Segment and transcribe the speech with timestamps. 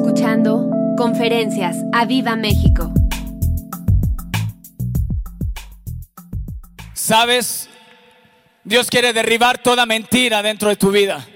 [0.00, 2.90] escuchando Conferencias a Viva México.
[6.94, 7.68] ¿Sabes?
[8.64, 11.26] Dios quiere derribar toda mentira dentro de tu vida.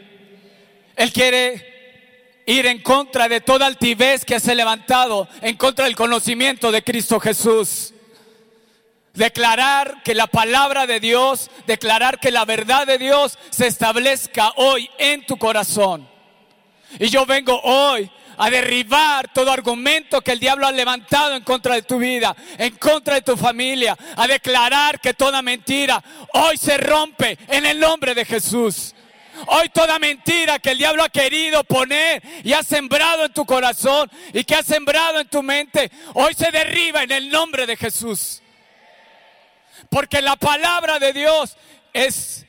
[0.97, 5.95] Él quiere ir en contra de toda altivez que se ha levantado, en contra del
[5.95, 7.93] conocimiento de Cristo Jesús.
[9.13, 14.89] Declarar que la palabra de Dios, declarar que la verdad de Dios se establezca hoy
[14.97, 16.09] en tu corazón.
[16.99, 21.75] Y yo vengo hoy a derribar todo argumento que el diablo ha levantado en contra
[21.75, 26.03] de tu vida, en contra de tu familia, a declarar que toda mentira
[26.33, 28.95] hoy se rompe en el nombre de Jesús.
[29.47, 34.11] Hoy toda mentira que el diablo ha querido poner y ha sembrado en tu corazón
[34.33, 38.43] y que ha sembrado en tu mente, hoy se derriba en el nombre de Jesús.
[39.91, 41.57] Porque la palabra de Dios
[41.93, 42.47] es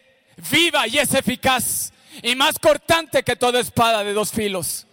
[0.51, 1.91] viva y es eficaz
[2.21, 4.84] y más cortante que toda espada de dos filos.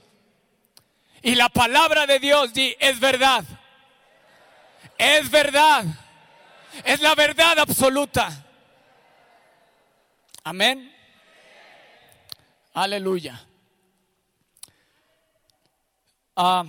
[1.23, 3.45] Y la palabra de Dios di, es verdad.
[4.99, 5.85] Es verdad.
[6.85, 8.45] Es la verdad absoluta.
[10.43, 10.93] Amén.
[12.75, 13.47] Aleluya.
[16.35, 16.65] Ah,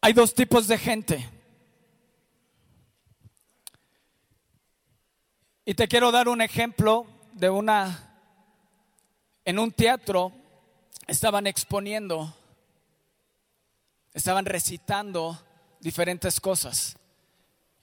[0.00, 1.28] hay dos tipos de gente.
[5.66, 8.14] Y te quiero dar un ejemplo de una,
[9.44, 10.32] en un teatro
[11.08, 12.32] estaban exponiendo,
[14.14, 15.40] estaban recitando
[15.80, 16.96] diferentes cosas.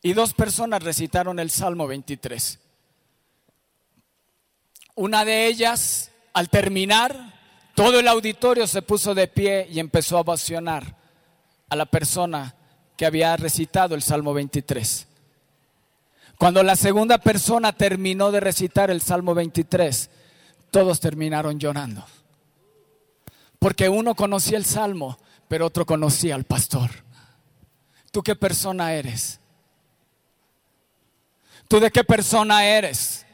[0.02, 2.60] Y dos personas recitaron el Salmo 23.
[4.94, 7.34] Una de ellas, al terminar,
[7.74, 10.96] todo el auditorio se puso de pie y empezó a ovacionar
[11.68, 12.56] a la persona
[12.96, 15.08] que había recitado el Salmo 23.
[16.38, 20.10] Cuando la segunda persona terminó de recitar el Salmo 23,
[20.70, 22.06] todos terminaron llorando.
[23.66, 26.92] Porque uno conocía el Salmo, pero otro conocía al pastor.
[28.12, 29.40] ¿Tú qué persona eres?
[31.68, 33.26] ¿Tú de qué persona eres?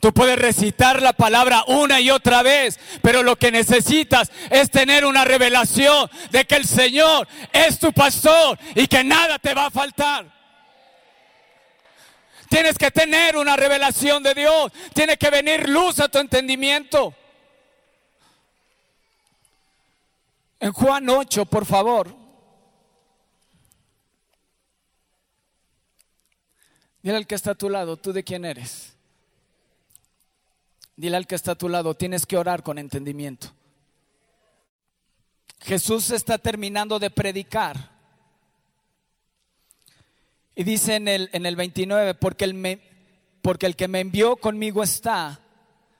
[0.00, 5.06] Tú puedes recitar la palabra una y otra vez, pero lo que necesitas es tener
[5.06, 9.70] una revelación de que el Señor es tu pastor y que nada te va a
[9.70, 10.30] faltar.
[12.50, 14.70] Tienes que tener una revelación de Dios.
[14.92, 17.14] Tiene que venir luz a tu entendimiento.
[20.62, 22.14] En Juan 8, por favor.
[27.02, 28.92] Dile al que está a tu lado, ¿tú de quién eres?
[30.94, 33.48] Dile al que está a tu lado, tienes que orar con entendimiento.
[35.62, 37.90] Jesús está terminando de predicar.
[40.54, 42.80] Y dice en el, en el 29, porque el, me,
[43.42, 45.40] porque el que me envió conmigo está,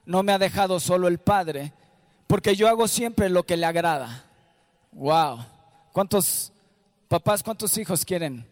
[0.06, 1.72] no me ha dejado solo el Padre,
[2.28, 4.28] porque yo hago siempre lo que le agrada.
[4.92, 5.44] Wow.
[5.92, 6.52] ¿Cuántos
[7.08, 8.46] papás, cuántos hijos quieren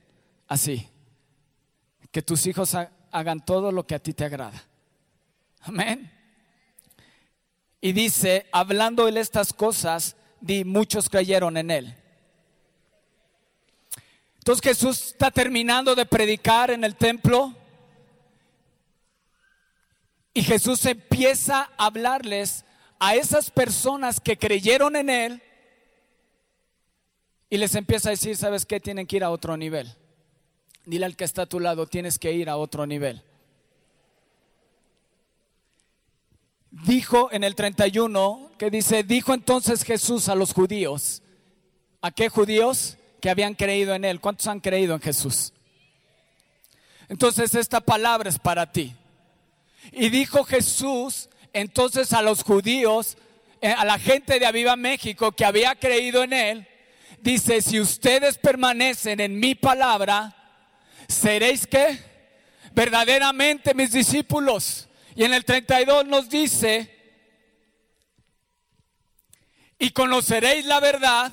[0.49, 0.89] así?
[2.11, 2.75] Que tus hijos
[3.11, 4.63] hagan todo lo que a ti te agrada.
[5.61, 6.11] Amén.
[7.81, 11.97] Y dice, hablando él estas cosas, di, muchos creyeron en él.
[14.39, 17.55] Entonces Jesús está terminando de predicar en el templo
[20.33, 22.65] y Jesús empieza a hablarles
[22.99, 25.43] a esas personas que creyeron en Él
[27.51, 28.81] y les empieza a decir, ¿sabes qué?
[28.81, 29.95] Tienen que ir a otro nivel.
[30.87, 33.23] Dile al que está a tu lado, tienes que ir a otro nivel.
[36.71, 41.23] Dijo en el 31, que dice, dijo entonces Jesús a los judíos,
[42.01, 42.97] ¿a qué judíos?
[43.21, 44.21] que habían creído en Él.
[44.21, 45.53] ¿Cuántos han creído en Jesús?
[47.09, 48.95] Entonces esta palabra es para ti.
[49.93, 53.17] Y dijo Jesús entonces a los judíos,
[53.61, 56.69] eh, a la gente de Aviva México que había creído en Él,
[57.21, 60.35] dice, si ustedes permanecen en mi palabra,
[61.09, 61.99] seréis que
[62.73, 64.89] verdaderamente mis discípulos.
[65.15, 66.97] Y en el 32 nos dice,
[69.79, 71.33] y conoceréis la verdad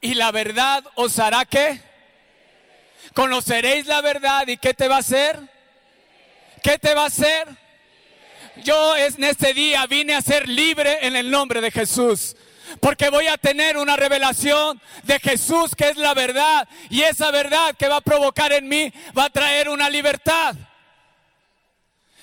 [0.00, 1.80] y la verdad os hará qué?
[3.14, 5.38] Conoceréis la verdad y ¿qué te va a hacer?
[6.62, 7.48] ¿Qué te va a hacer?
[8.64, 12.36] Yo en este día vine a ser libre en el nombre de Jesús.
[12.80, 16.68] Porque voy a tener una revelación de Jesús que es la verdad.
[16.88, 20.54] Y esa verdad que va a provocar en mí va a traer una libertad.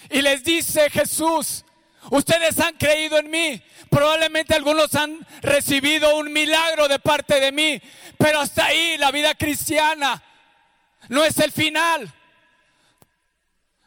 [0.10, 1.66] Y les dice Jesús,
[2.10, 3.62] ustedes han creído en mí.
[3.90, 7.82] Probablemente algunos han recibido un milagro de parte de mí,
[8.18, 10.22] pero hasta ahí la vida cristiana
[11.10, 12.14] no es el final.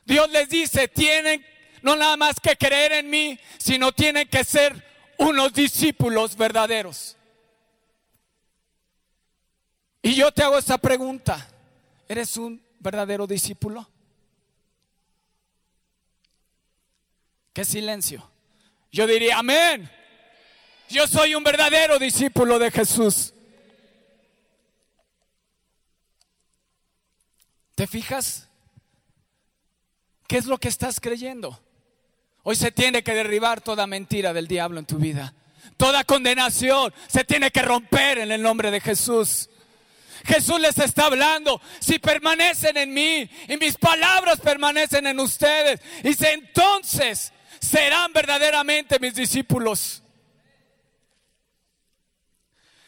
[0.04, 1.44] Dios les dice, tienen
[1.82, 4.89] no nada más que creer en mí, sino tienen que ser
[5.20, 7.17] unos discípulos verdaderos.
[10.02, 11.46] Y yo te hago esta pregunta.
[12.08, 13.88] ¿Eres un verdadero discípulo?
[17.52, 18.28] ¿Qué silencio?
[18.90, 19.90] Yo diría, amén.
[20.88, 23.34] Yo soy un verdadero discípulo de Jesús.
[27.75, 28.49] ¿Te fijas?
[30.26, 31.62] ¿Qué es lo que estás creyendo?
[32.50, 35.32] Hoy se tiene que derribar toda mentira del diablo en tu vida.
[35.76, 39.49] Toda condenación se tiene que romper en el nombre de Jesús.
[40.25, 41.62] Jesús les está hablando.
[41.79, 49.14] Si permanecen en mí y mis palabras permanecen en ustedes, y entonces serán verdaderamente mis
[49.14, 50.02] discípulos.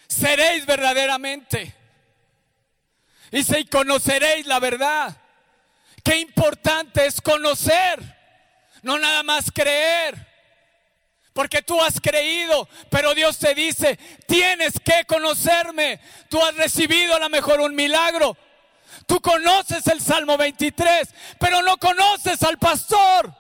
[0.09, 1.73] Seréis verdaderamente.
[3.31, 5.17] Y si conoceréis la verdad.
[6.03, 8.22] Qué importante es conocer,
[8.83, 10.33] no nada más creer.
[11.33, 15.99] Porque tú has creído, pero Dios te dice, tienes que conocerme.
[16.29, 18.37] Tú has recibido a lo mejor un milagro.
[19.07, 21.09] Tú conoces el Salmo 23,
[21.39, 23.35] pero no conoces al pastor.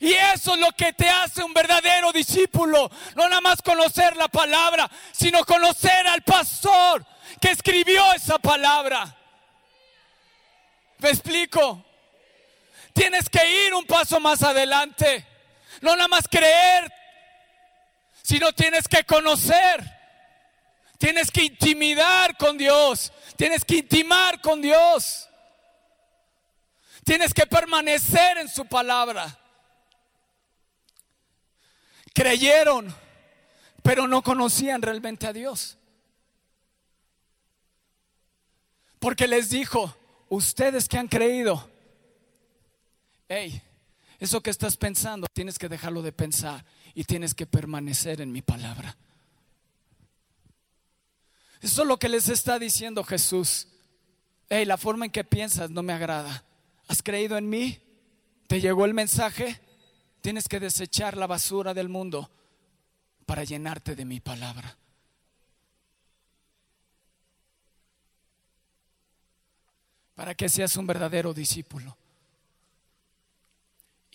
[0.00, 2.90] Y eso es lo que te hace un verdadero discípulo.
[3.16, 7.04] No nada más conocer la palabra, sino conocer al pastor
[7.40, 9.16] que escribió esa palabra.
[10.98, 11.84] ¿Me explico?
[12.98, 15.24] Tienes que ir un paso más adelante.
[15.82, 16.92] No nada más creer,
[18.22, 19.88] sino tienes que conocer.
[20.98, 23.12] Tienes que intimidar con Dios.
[23.36, 25.28] Tienes que intimar con Dios.
[27.04, 29.38] Tienes que permanecer en su palabra.
[32.12, 32.92] Creyeron,
[33.84, 35.78] pero no conocían realmente a Dios.
[38.98, 39.96] Porque les dijo,
[40.28, 41.70] ustedes que han creído,
[43.28, 43.62] hey,
[44.18, 46.64] eso que estás pensando, tienes que dejarlo de pensar
[46.94, 48.96] y tienes que permanecer en mi palabra.
[51.60, 53.68] Eso es lo que les está diciendo Jesús.
[54.48, 56.44] Hey, la forma en que piensas no me agrada.
[56.88, 57.78] ¿Has creído en mí?
[58.46, 59.60] ¿Te llegó el mensaje?
[60.20, 62.30] Tienes que desechar la basura del mundo
[63.26, 64.76] para llenarte de mi palabra.
[70.14, 71.96] Para que seas un verdadero discípulo.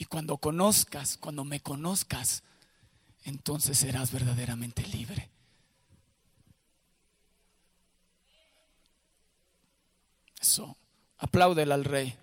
[0.04, 2.44] Y cuando conozcas, cuando me conozcas,
[3.24, 5.30] entonces serás verdaderamente libre.
[10.42, 10.76] Eso,
[11.20, 12.18] apláudele al rey.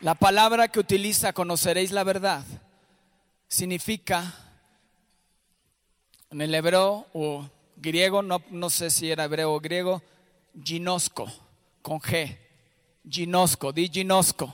[0.00, 2.46] La palabra que utiliza conoceréis la verdad
[3.46, 4.32] significa
[6.30, 10.02] en el hebreo o griego, no, no sé si era hebreo o griego,
[10.62, 11.30] ginosco,
[11.82, 12.36] con G.
[13.08, 14.52] Ginosco, di ginosco.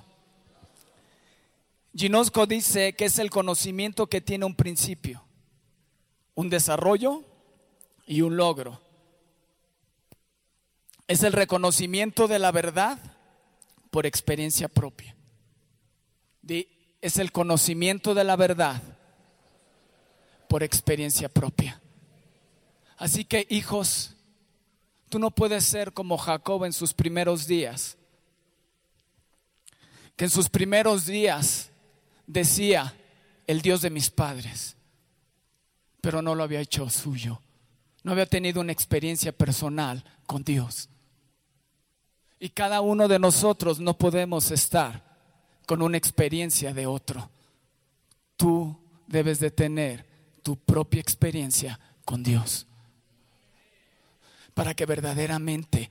[1.95, 5.23] Ginosco dice que es el conocimiento que tiene un principio,
[6.35, 7.23] un desarrollo
[8.07, 8.81] y un logro.
[11.07, 12.99] Es el reconocimiento de la verdad
[13.91, 15.15] por experiencia propia.
[17.01, 18.81] es el conocimiento de la verdad
[20.49, 21.82] por experiencia propia.
[23.03, 24.15] Así que hijos,
[25.09, 27.99] tú no puedes ser como Jacob en sus primeros días,
[30.15, 31.73] que en sus primeros días
[32.29, 32.95] decía
[33.49, 34.77] el Dios de mis padres,
[36.01, 37.43] pero no lo había hecho suyo,
[38.05, 40.89] no había tenido una experiencia personal con Dios.
[42.39, 45.03] Y cada uno de nosotros no podemos estar
[45.67, 47.33] con una experiencia de otro.
[48.37, 50.07] Tú debes de tener
[50.45, 52.69] tu propia experiencia con Dios
[54.55, 55.91] para que verdaderamente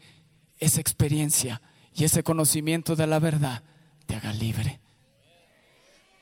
[0.59, 1.61] esa experiencia
[1.93, 3.63] y ese conocimiento de la verdad
[4.05, 4.79] te haga libre.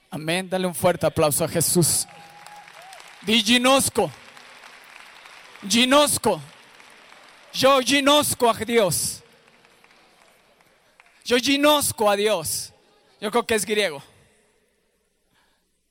[0.09, 0.49] Amén.
[0.49, 2.07] Dale un fuerte aplauso a Jesús.
[3.21, 4.09] Di ginosco.
[5.67, 6.41] Ginosco.
[7.53, 9.21] Yo ginosco a Dios.
[11.25, 12.73] Yo ginosco a Dios.
[13.21, 14.01] Yo creo que es griego.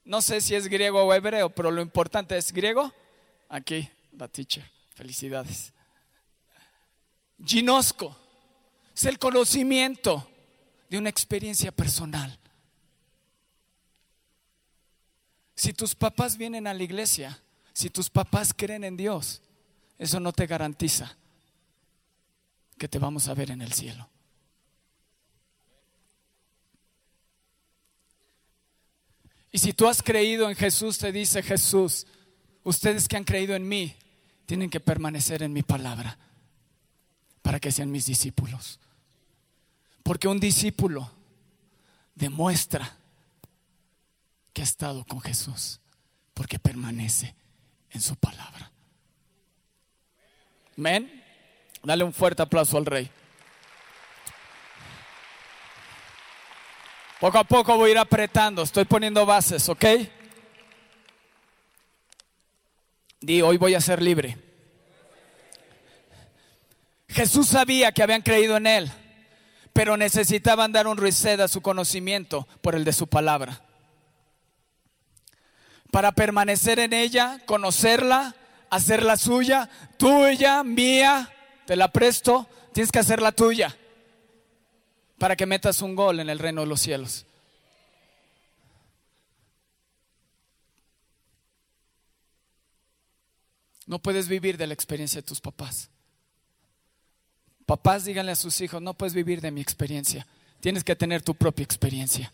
[0.04, 2.92] No sé si es griego o hebreo, pero lo importante es griego.
[3.48, 4.64] Aquí, la teacher.
[4.94, 5.72] Felicidades.
[7.44, 8.16] Ginosco
[8.94, 10.28] es el conocimiento
[10.90, 12.38] de una experiencia personal.
[15.54, 17.40] Si tus papás vienen a la iglesia,
[17.72, 19.42] si tus papás creen en Dios,
[19.98, 21.16] eso no te garantiza
[22.76, 24.08] que te vamos a ver en el cielo.
[29.50, 32.06] Y si tú has creído en Jesús, te dice Jesús,
[32.64, 33.96] ustedes que han creído en mí,
[34.46, 36.18] tienen que permanecer en mi palabra
[37.48, 38.78] para que sean mis discípulos.
[40.02, 41.10] Porque un discípulo
[42.14, 42.94] demuestra
[44.52, 45.80] que ha estado con Jesús,
[46.34, 47.34] porque permanece
[47.88, 48.70] en su palabra.
[50.76, 51.24] Amén.
[51.82, 53.10] Dale un fuerte aplauso al rey.
[57.18, 59.86] Poco a poco voy a ir apretando, estoy poniendo bases, ¿ok?
[63.22, 64.47] Di, hoy voy a ser libre.
[67.08, 68.92] Jesús sabía que habían creído en Él,
[69.72, 73.62] pero necesitaban dar un reset a su conocimiento por el de su palabra.
[75.90, 78.34] Para permanecer en ella, conocerla,
[78.70, 81.32] hacerla suya, tuya, mía,
[81.66, 83.74] te la presto, tienes que hacerla tuya
[85.18, 87.26] para que metas un gol en el reino de los cielos.
[93.86, 95.90] No puedes vivir de la experiencia de tus papás.
[97.68, 100.26] Papás, díganle a sus hijos, no puedes vivir de mi experiencia.
[100.58, 102.32] Tienes que tener tu propia experiencia.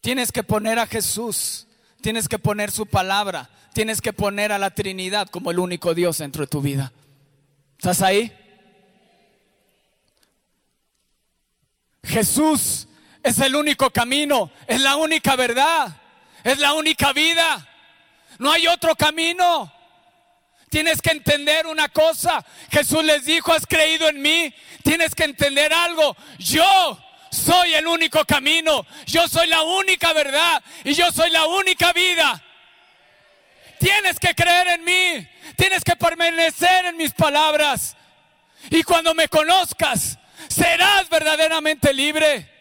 [0.00, 1.66] Tienes que poner a Jesús,
[2.00, 6.16] tienes que poner su palabra, tienes que poner a la Trinidad como el único Dios
[6.16, 6.90] dentro de tu vida.
[7.76, 8.32] ¿Estás ahí?
[12.02, 12.88] Jesús
[13.24, 15.88] es el único camino, es la única verdad,
[16.44, 17.66] es la única vida.
[18.38, 19.72] No hay otro camino.
[20.68, 22.44] Tienes que entender una cosa.
[22.70, 24.54] Jesús les dijo, has creído en mí.
[24.82, 26.14] Tienes que entender algo.
[26.38, 26.98] Yo
[27.30, 32.42] soy el único camino, yo soy la única verdad y yo soy la única vida.
[33.80, 37.96] Tienes que creer en mí, tienes que permanecer en mis palabras.
[38.70, 42.53] Y cuando me conozcas, serás verdaderamente libre.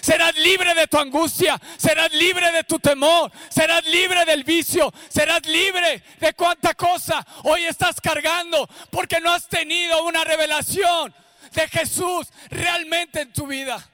[0.00, 5.46] Serás libre de tu angustia, serás libre de tu temor, serás libre del vicio, serás
[5.46, 11.14] libre de cuánta cosa hoy estás cargando porque no has tenido una revelación
[11.52, 13.86] de Jesús realmente en tu vida.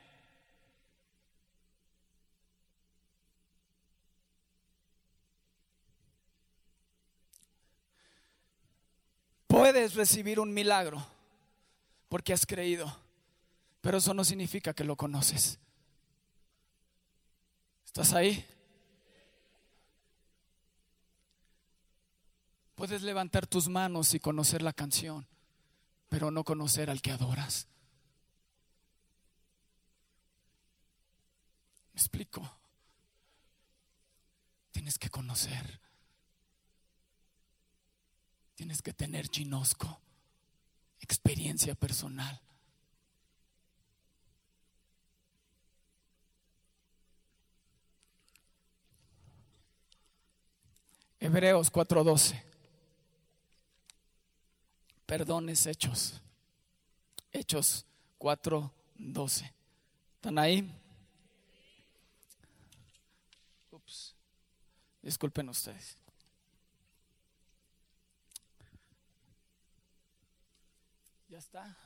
[9.47, 11.07] Puedes recibir un milagro
[12.09, 12.95] porque has creído,
[13.81, 15.59] pero eso no significa que lo conoces.
[17.97, 18.45] ¿Estás ahí?
[22.75, 25.27] Puedes levantar tus manos y conocer la canción,
[26.11, 27.69] pero no conocer al que adoras.
[31.95, 32.59] ¿Me explico?
[34.73, 35.81] Tienes que conocer.
[38.57, 40.03] Tienes que tener ginosco,
[41.01, 42.46] experiencia personal.
[51.27, 52.41] Hebreos 4:12
[55.07, 56.23] perdones hechos.
[57.33, 57.85] Hechos
[58.17, 59.53] 4:12.
[60.15, 60.73] ¿Están ahí?
[63.73, 64.15] Ups.
[65.03, 65.99] Disculpen ustedes.
[71.29, 71.77] Ya está.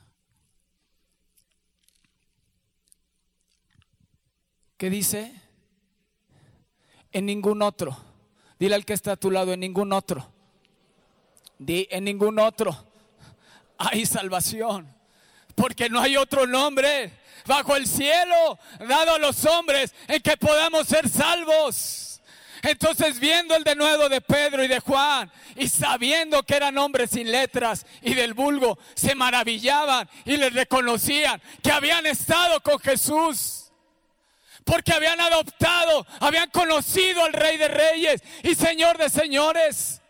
[4.77, 5.33] ¿Qué dice?
[7.11, 8.10] En ningún otro.
[8.61, 10.31] Dile al que está a tu lado, en ningún otro.
[11.57, 12.77] Di, en ningún otro
[13.75, 14.95] hay salvación.
[15.55, 17.11] Porque no hay otro nombre
[17.47, 22.21] bajo el cielo dado a los hombres en que podamos ser salvos.
[22.61, 27.31] Entonces viendo el denuedo de Pedro y de Juan y sabiendo que eran hombres sin
[27.31, 33.60] letras y del vulgo, se maravillaban y les reconocían que habían estado con Jesús.
[34.63, 40.01] Porque habían adoptado, habían conocido al Rey de Reyes y Señor de Señores.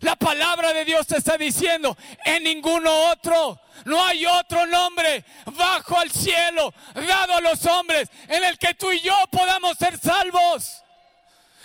[0.00, 5.96] La palabra de Dios te está diciendo, en ninguno otro, no hay otro nombre bajo
[5.96, 10.82] al cielo dado a los hombres en el que tú y yo podamos ser salvos.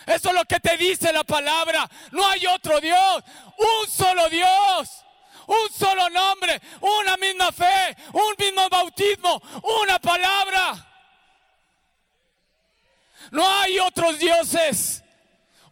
[0.05, 1.89] Eso es lo que te dice la palabra.
[2.11, 3.23] No hay otro Dios,
[3.57, 5.03] un solo Dios,
[5.47, 9.41] un solo nombre, una misma fe, un mismo bautismo,
[9.83, 10.86] una palabra.
[13.31, 15.03] No hay otros dioses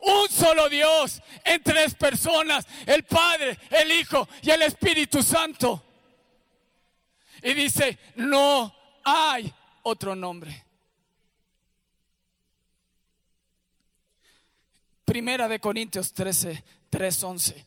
[0.05, 5.83] un solo Dios en tres personas, el Padre, el Hijo y el Espíritu Santo.
[7.41, 10.63] Y dice, no hay otro nombre.
[15.03, 17.65] Primera de Corintios 13, 3, 11.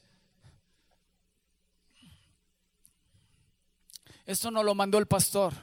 [4.27, 5.55] Esto no lo mandó el pastor.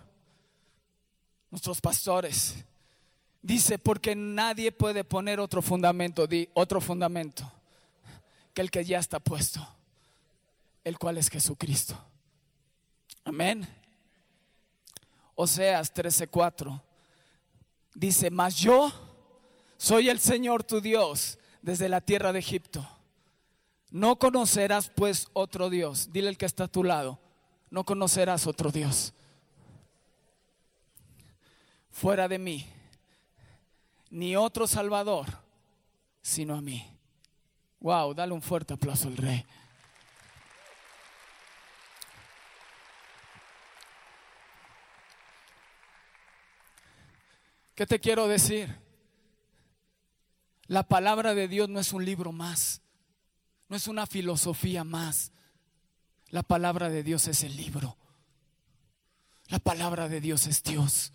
[1.52, 2.56] nuestros pastores.
[3.46, 7.52] Dice, porque nadie puede poner otro fundamento, di, otro fundamento,
[8.56, 9.64] que el que ya está puesto,
[10.84, 11.96] el cual es Jesucristo.
[13.24, 13.68] Amén.
[15.36, 16.82] Oseas 13:4
[17.94, 18.92] dice, mas yo
[19.78, 22.90] soy el Señor tu Dios desde la tierra de Egipto.
[23.92, 26.12] No conocerás pues otro Dios.
[26.12, 27.20] Dile el que está a tu lado,
[27.70, 29.14] no conocerás otro Dios.
[31.92, 32.66] Fuera de mí,
[34.16, 35.28] ni otro Salvador,
[36.22, 36.90] sino a mí.
[37.82, 39.46] Wow, dale un fuerte aplauso al rey.
[47.76, 48.74] ¿Qué te quiero decir?
[50.68, 52.82] La palabra de Dios no es un libro más,
[53.68, 55.34] no es una filosofía más.
[56.30, 57.98] La palabra de Dios es el libro.
[59.48, 61.12] La palabra de Dios es Dios.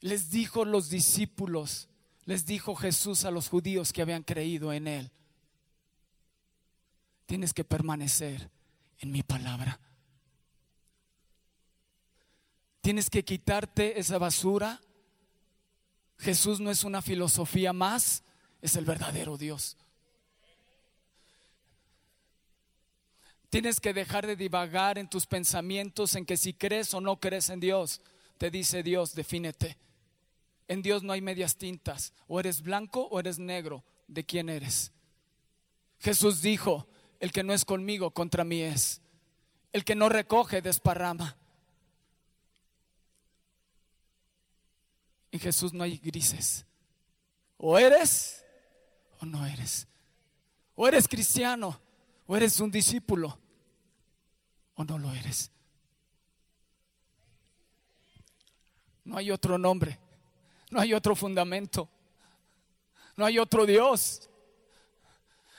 [0.00, 1.88] Les dijo los discípulos,
[2.24, 5.10] les dijo Jesús a los judíos que habían creído en Él,
[7.26, 8.50] tienes que permanecer
[8.98, 9.80] en mi palabra.
[12.80, 14.80] Tienes que quitarte esa basura.
[16.18, 18.22] Jesús no es una filosofía más,
[18.62, 19.76] es el verdadero Dios.
[23.50, 27.48] Tienes que dejar de divagar en tus pensamientos en que si crees o no crees
[27.50, 28.00] en Dios.
[28.36, 29.76] Te dice Dios, defínete.
[30.68, 32.12] En Dios no hay medias tintas.
[32.26, 33.84] O eres blanco o eres negro.
[34.06, 34.92] ¿De quién eres?
[35.98, 36.86] Jesús dijo,
[37.20, 39.00] el que no es conmigo, contra mí es.
[39.72, 41.36] El que no recoge, desparrama.
[45.32, 46.64] En Jesús no hay grises.
[47.56, 48.44] O eres
[49.20, 49.88] o no eres.
[50.74, 51.80] O eres cristiano
[52.26, 53.38] o eres un discípulo
[54.74, 55.50] o no lo eres.
[59.04, 59.98] No hay otro nombre,
[60.70, 61.88] no hay otro fundamento,
[63.16, 64.28] no hay otro Dios.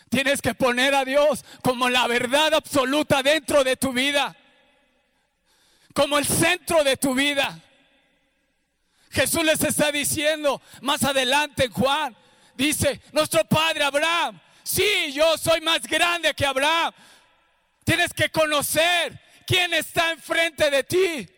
[0.10, 4.36] Tienes que poner a Dios como la verdad absoluta dentro de tu vida,
[5.94, 7.60] como el centro de tu vida.
[9.12, 12.16] Jesús les está diciendo más adelante en Juan,
[12.56, 16.94] dice, nuestro padre Abraham, sí, yo soy más grande que Abraham.
[17.84, 21.30] Tienes que conocer quién está enfrente de ti.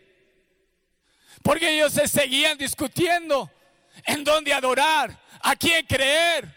[1.41, 3.49] Porque ellos se seguían discutiendo
[4.05, 6.47] en dónde adorar, a quién creer.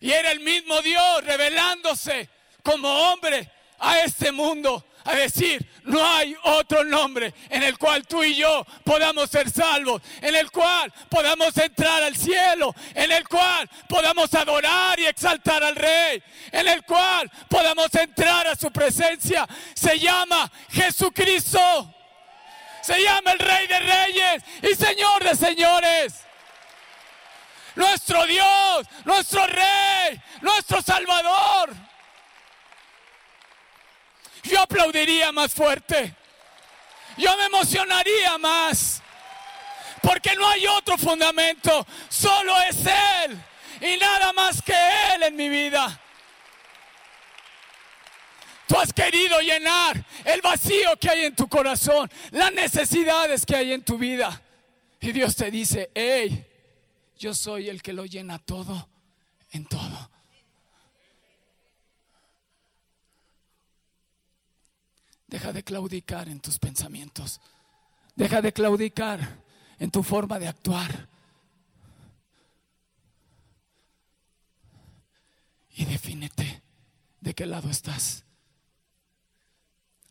[0.00, 2.28] Y era el mismo Dios revelándose
[2.62, 8.22] como hombre a este mundo a decir, no hay otro nombre en el cual tú
[8.22, 13.68] y yo podamos ser salvos, en el cual podamos entrar al cielo, en el cual
[13.88, 19.46] podamos adorar y exaltar al Rey, en el cual podamos entrar a su presencia.
[19.74, 21.94] Se llama Jesucristo.
[22.82, 26.29] Se llama el Rey de Reyes y Señor de Señores.
[27.76, 31.74] Nuestro Dios, nuestro Rey, nuestro Salvador
[34.50, 36.14] yo aplaudiría más fuerte.
[37.16, 39.02] Yo me emocionaría más.
[40.02, 41.86] Porque no hay otro fundamento.
[42.08, 43.38] Solo es Él.
[43.80, 44.74] Y nada más que
[45.14, 46.00] Él en mi vida.
[48.66, 53.72] Tú has querido llenar el vacío que hay en tu corazón, las necesidades que hay
[53.72, 54.40] en tu vida.
[55.00, 56.46] Y Dios te dice, hey,
[57.20, 58.88] yo soy el que lo llena todo
[59.52, 60.10] en todo.
[65.26, 67.40] Deja de claudicar en tus pensamientos.
[68.16, 69.44] Deja de claudicar
[69.78, 71.08] en tu forma de actuar.
[75.76, 76.62] Y defínete
[77.20, 78.24] de qué lado estás.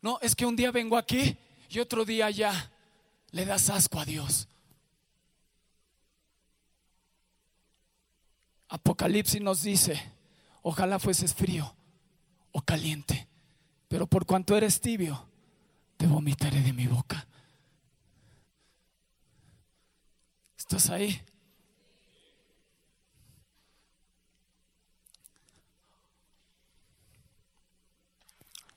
[0.02, 1.36] No, es que un día vengo aquí
[1.69, 2.72] y otro día allá.
[3.32, 4.48] Le das asco a Dios.
[8.69, 10.01] Apocalipsis nos dice,
[10.62, 11.75] ojalá fueses frío
[12.51, 13.29] o caliente
[13.89, 15.27] pero por cuanto eres tibio,
[15.97, 17.27] te vomitaré de mi boca.
[20.55, 21.19] ¿Estás ahí?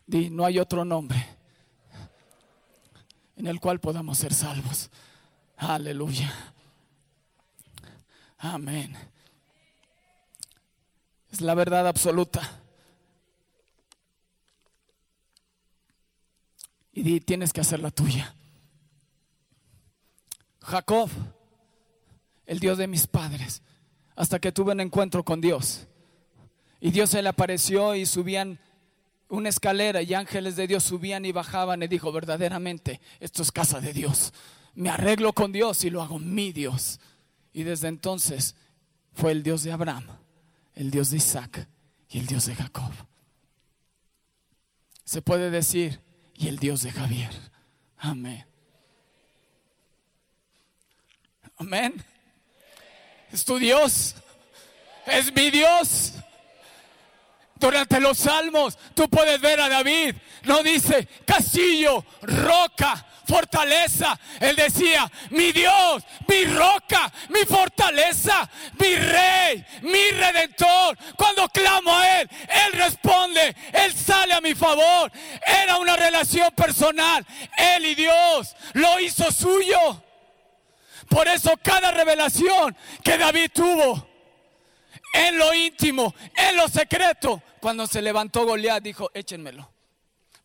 [0.06, 1.24] Di, no hay otro nombre
[3.36, 4.90] en el cual podamos ser salvos.
[5.58, 6.32] Aleluya.
[8.38, 8.96] Amén.
[11.32, 12.62] Es la verdad absoluta.
[16.92, 18.34] y tienes que hacer la tuya.
[20.60, 21.08] Jacob,
[22.46, 23.62] el Dios de mis padres,
[24.14, 25.86] hasta que tuve un encuentro con Dios.
[26.80, 28.58] Y Dios se le apareció y subían
[29.28, 33.80] una escalera y ángeles de Dios subían y bajaban y dijo, verdaderamente, esto es casa
[33.80, 34.34] de Dios.
[34.74, 37.00] Me arreglo con Dios y lo hago mi Dios.
[37.54, 38.54] Y desde entonces
[39.14, 40.04] fue el Dios de Abraham,
[40.74, 41.68] el Dios de Isaac
[42.08, 42.92] y el Dios de Jacob.
[45.04, 46.00] Se puede decir,
[46.34, 47.30] y el Dios de Javier.
[47.98, 48.44] Amén.
[51.56, 52.04] Amén.
[53.30, 54.16] Es tu Dios.
[55.06, 56.14] Es mi Dios.
[57.56, 60.16] Durante los salmos tú puedes ver a David.
[60.44, 64.18] No dice castillo, roca, fortaleza.
[64.40, 70.98] Él decía, mi Dios, mi roca, mi fortaleza, mi rey, mi redentor.
[71.16, 72.28] Cuando clamo a Él,
[72.66, 75.10] Él responde, Él sale a mi favor.
[75.46, 77.24] Era una relación personal.
[77.56, 80.02] Él y Dios lo hizo suyo.
[81.08, 84.08] Por eso cada revelación que David tuvo
[85.14, 89.70] en lo íntimo, en lo secreto, cuando se levantó Goliat dijo, échenmelo,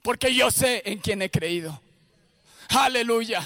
[0.02, 1.82] porque yo sé en quién he creído.
[2.70, 3.42] Aleluya.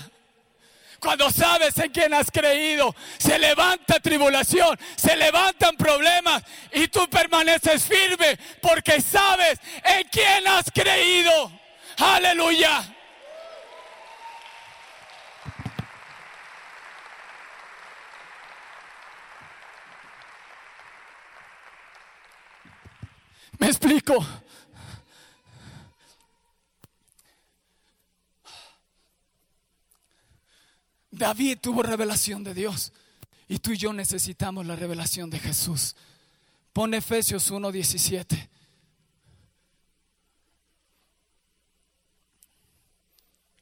[1.00, 7.86] Cuando sabes en quién has creído, se levanta tribulación, se levantan problemas y tú permaneces
[7.86, 11.52] firme porque sabes en quién has creído.
[11.98, 12.96] Aleluya.
[23.58, 24.24] Me explico.
[31.22, 32.92] David tuvo revelación de Dios
[33.48, 35.96] y tú y yo necesitamos la revelación de Jesús.
[36.74, 38.50] Pon Efesios 1:17.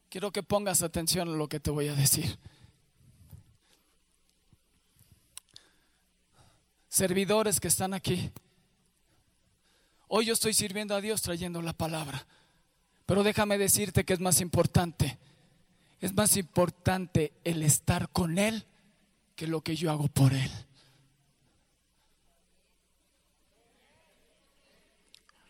[0.08, 2.39] Quiero que pongas atención a lo que te voy a decir.
[6.88, 8.32] Servidores que están aquí.
[10.08, 12.26] Hoy yo estoy sirviendo a Dios trayendo la palabra.
[13.06, 15.19] Pero déjame decirte que es más importante.
[16.02, 18.66] Es más importante el estar con Él
[19.36, 20.52] que lo que yo hago por Él.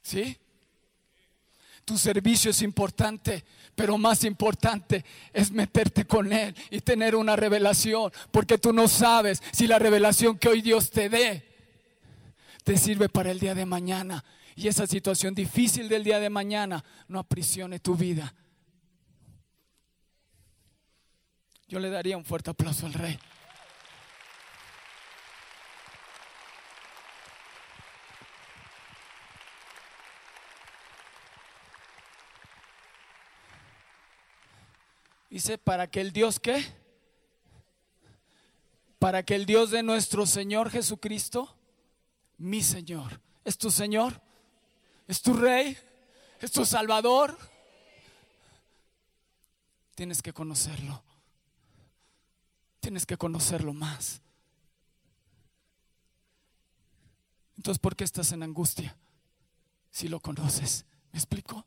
[0.02, 0.38] ¿Sí?
[1.86, 3.44] Tu servicio es importante,
[3.76, 9.42] pero más importante es meterte con Él y tener una revelación, porque tú no sabes
[9.52, 11.50] si la revelación que hoy Dios te dé
[12.64, 14.24] te sirve para el día de mañana
[14.56, 18.34] y esa situación difícil del día de mañana no aprisione tu vida.
[21.70, 23.20] Yo le daría un fuerte aplauso al rey.
[35.30, 36.66] Dice, para que el Dios qué?
[38.98, 41.56] Para que el Dios de nuestro Señor Jesucristo,
[42.40, 44.20] mi Señor, ¿es tu Señor?
[45.08, 45.78] ¿Es tu Rey?
[46.42, 47.38] ¿Es tu Salvador?
[49.94, 51.04] Tienes que conocerlo.
[52.90, 54.20] Tienes que conocerlo más.
[57.56, 58.98] Entonces, ¿por qué estás en angustia
[59.92, 60.86] si lo conoces?
[61.12, 61.64] ¿Me explico?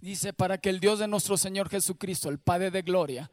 [0.00, 3.30] Dice, para que el Dios de nuestro Señor Jesucristo, el Padre de Gloria,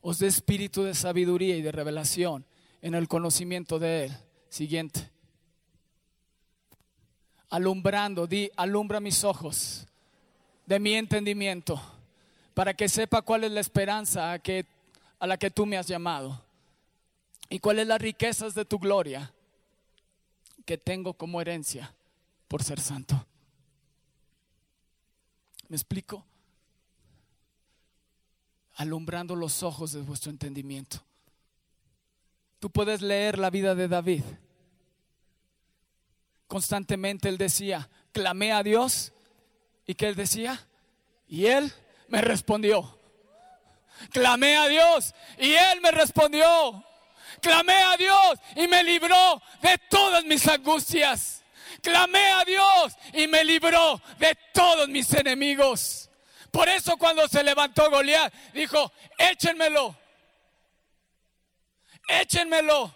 [0.00, 2.44] os dé espíritu de sabiduría y de revelación
[2.82, 4.16] en el conocimiento de Él.
[4.48, 5.12] Siguiente.
[7.50, 9.86] Alumbrando, di, alumbra mis ojos
[10.66, 11.80] de mi entendimiento,
[12.56, 16.42] para que sepa cuál es la esperanza a, la que tú me has llamado
[17.50, 19.30] y cuáles las riquezas de tu gloria
[20.64, 21.94] que tengo como herencia
[22.48, 23.26] por ser santo.
[25.68, 26.24] ¿Me explico?
[28.76, 31.02] Alumbrando los ojos de vuestro entendimiento.
[32.58, 34.24] Tú puedes leer la vida de David.
[36.46, 39.12] Constantemente él decía, clamé a Dios.
[39.86, 40.66] ¿Y qué él decía?
[41.28, 41.70] Y él
[42.08, 42.98] me respondió.
[44.10, 46.84] Clamé a Dios y él me respondió.
[47.40, 51.42] Clamé a Dios y me libró de todas mis angustias.
[51.82, 56.10] Clamé a Dios y me libró de todos mis enemigos.
[56.50, 59.94] Por eso cuando se levantó Goliat, dijo, échenmelo.
[62.08, 62.94] Échenmelo.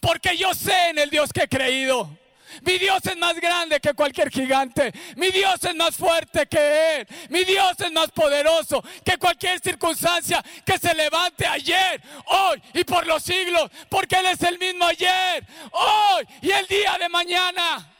[0.00, 2.18] Porque yo sé en el Dios que he creído.
[2.62, 4.92] Mi Dios es más grande que cualquier gigante.
[5.16, 7.08] Mi Dios es más fuerte que Él.
[7.28, 13.06] Mi Dios es más poderoso que cualquier circunstancia que se levante ayer, hoy y por
[13.06, 13.70] los siglos.
[13.88, 17.92] Porque Él es el mismo ayer, hoy y el día de mañana.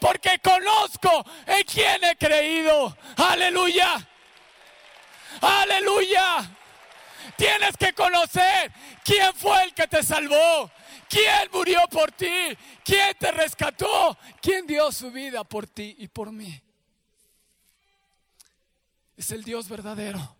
[0.00, 2.96] Porque conozco en quién he creído.
[3.16, 4.06] Aleluya.
[5.40, 6.50] Aleluya.
[7.36, 8.72] Tienes que conocer
[9.04, 10.70] quién fue el que te salvó.
[11.10, 12.56] ¿Quién murió por ti?
[12.84, 14.16] ¿Quién te rescató?
[14.40, 16.62] ¿Quién dio su vida por ti y por mí?
[19.16, 20.36] Es el Dios verdadero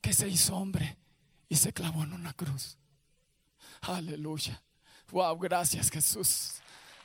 [0.00, 0.96] que se hizo hombre
[1.48, 2.76] y se clavó en una cruz.
[3.82, 4.60] Aleluya.
[5.12, 6.54] Wow, gracias Jesús.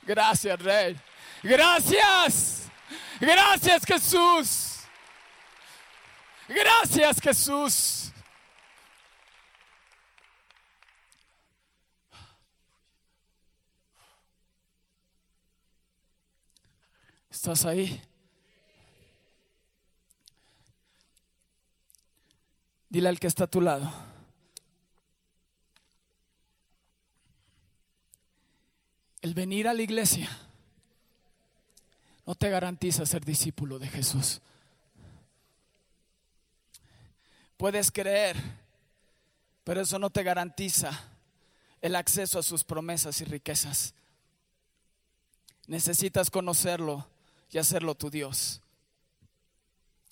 [0.02, 1.00] Gracias Rey.
[1.44, 2.68] Gracias.
[3.20, 4.80] Gracias Jesús.
[6.48, 8.13] Gracias Jesús.
[17.44, 18.00] ¿Estás ahí?
[22.88, 23.92] Dile al que está a tu lado.
[29.20, 30.30] El venir a la iglesia
[32.24, 34.40] no te garantiza ser discípulo de Jesús.
[37.58, 38.38] Puedes creer,
[39.64, 40.98] pero eso no te garantiza
[41.82, 43.92] el acceso a sus promesas y riquezas.
[45.66, 47.12] Necesitas conocerlo
[47.54, 48.60] y hacerlo tu Dios.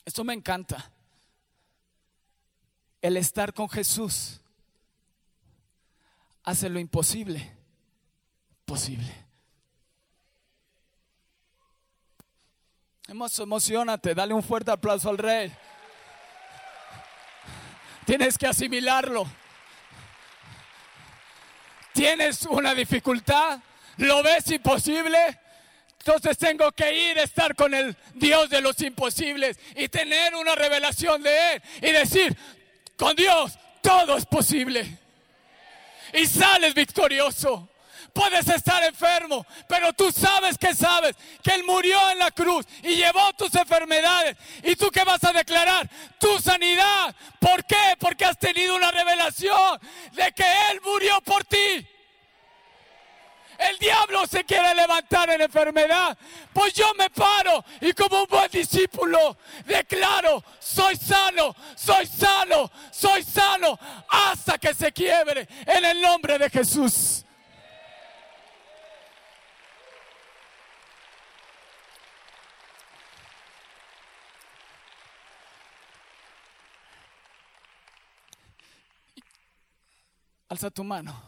[0.06, 0.90] Esto me encanta.
[3.02, 4.40] El estar con Jesús
[6.44, 7.62] hace lo imposible
[8.64, 9.12] posible.
[13.08, 15.52] Emocionate, dale un fuerte aplauso al rey.
[18.06, 19.26] Tienes que asimilarlo.
[21.92, 23.60] Tienes una dificultad,
[23.98, 25.41] lo ves imposible.
[26.04, 30.56] Entonces tengo que ir a estar con el Dios de los imposibles y tener una
[30.56, 32.36] revelación de Él y decir,
[32.96, 34.98] con Dios todo es posible.
[36.12, 37.68] Y sales victorioso.
[38.12, 42.96] Puedes estar enfermo, pero tú sabes que sabes que Él murió en la cruz y
[42.96, 44.36] llevó tus enfermedades.
[44.64, 45.88] ¿Y tú qué vas a declarar?
[46.18, 47.14] Tu sanidad.
[47.38, 47.96] ¿Por qué?
[48.00, 49.78] Porque has tenido una revelación
[50.14, 51.86] de que Él murió por ti.
[53.68, 56.16] El diablo se quiere levantar en enfermedad.
[56.52, 63.22] Pues yo me paro y como un buen discípulo declaro, soy sano, soy sano, soy
[63.22, 67.24] sano, hasta que se quiebre en el nombre de Jesús.
[80.48, 81.18] Alza tu mano.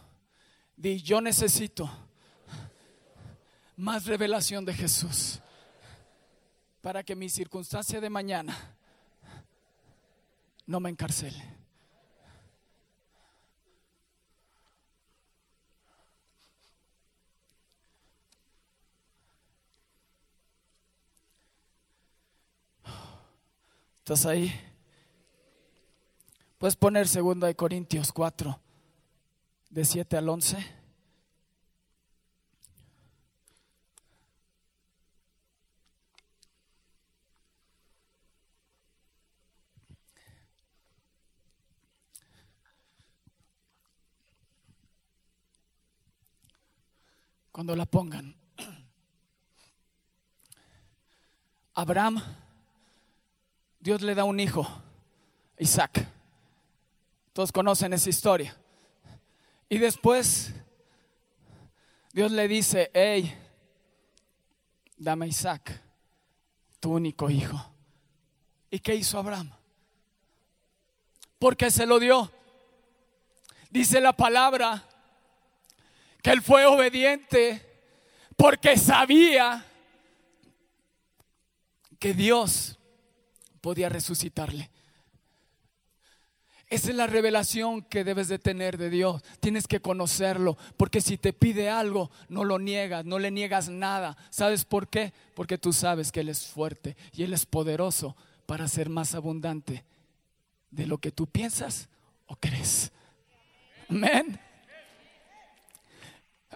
[0.77, 2.04] Di, yo necesito
[3.77, 5.41] más revelación de Jesús
[6.81, 8.57] para que mi circunstancia de mañana
[10.67, 11.43] no me encarcele.
[23.99, 24.53] ¿Estás ahí?
[26.59, 28.61] Puedes poner 2 Corintios 4,
[29.71, 30.84] de 7 al 11.
[47.55, 48.35] Cuando la pongan.
[51.75, 52.21] Abraham,
[53.79, 54.67] Dios le da un hijo,
[55.61, 56.05] Isaac.
[57.33, 58.57] Todos conocen esa historia.
[59.69, 60.53] Y después
[62.13, 63.33] Dios le dice, hey,
[64.97, 65.81] dame Isaac,
[66.81, 67.73] tu único hijo.
[68.69, 69.53] ¿Y qué hizo Abraham?
[71.39, 72.33] Porque se lo dio.
[73.71, 74.89] Dice la palabra
[76.25, 77.61] que él fue obediente
[78.35, 79.63] porque sabía
[81.99, 82.79] que Dios
[83.61, 84.71] podía resucitarle.
[86.71, 89.23] Esa es la revelación que debes de tener de Dios.
[89.39, 94.17] Tienes que conocerlo, porque si te pide algo, no lo niegas, no le niegas nada.
[94.31, 95.13] ¿Sabes por qué?
[95.35, 99.85] Porque tú sabes que Él es fuerte y Él es poderoso para ser más abundante
[100.71, 101.91] de lo que tú piensas
[102.27, 102.91] o crees.
[103.91, 104.41] Amén.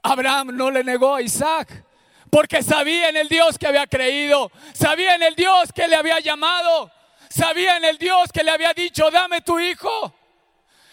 [0.09, 1.85] Abraham no le negó a Isaac
[2.31, 6.19] porque sabía en el Dios que había creído, sabía en el Dios que le había
[6.21, 6.91] llamado,
[7.29, 10.15] sabía en el Dios que le había dicho, dame tu hijo.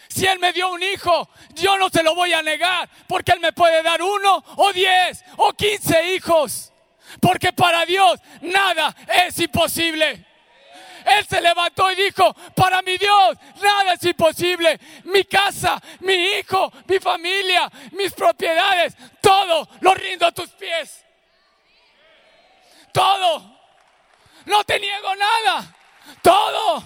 [0.08, 3.40] Si Él me dio un hijo, yo no se lo voy a negar, porque Él
[3.40, 6.72] me puede dar uno o diez o quince hijos,
[7.20, 8.94] porque para Dios nada
[9.26, 10.25] es imposible.
[11.06, 14.78] Él se levantó y dijo, para mi Dios nada es imposible.
[15.04, 21.04] Mi casa, mi hijo, mi familia, mis propiedades, todo lo rindo a tus pies.
[22.92, 23.56] Todo.
[24.46, 25.76] No te niego nada.
[26.22, 26.82] Todo.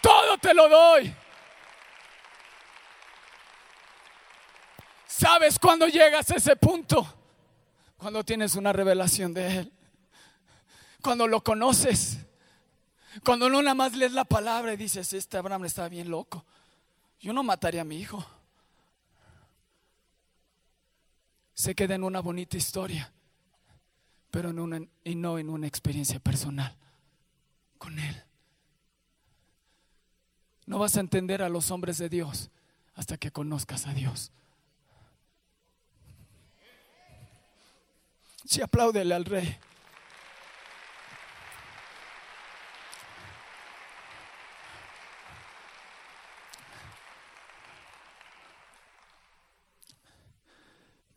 [0.00, 1.14] Todo te lo doy.
[5.06, 7.06] ¿Sabes cuándo llegas a ese punto?
[7.96, 9.72] Cuando tienes una revelación de Él.
[11.00, 12.27] Cuando lo conoces.
[13.24, 16.44] Cuando no nada más lees la palabra y dices, este Abraham está bien loco.
[17.20, 18.24] Yo no mataría a mi hijo.
[21.54, 23.12] Se queda en una bonita historia,
[24.30, 26.76] pero en una, y no en una experiencia personal
[27.78, 28.22] con Él.
[30.66, 32.50] No vas a entender a los hombres de Dios
[32.94, 34.30] hasta que conozcas a Dios.
[38.44, 39.58] Si apláudele al rey.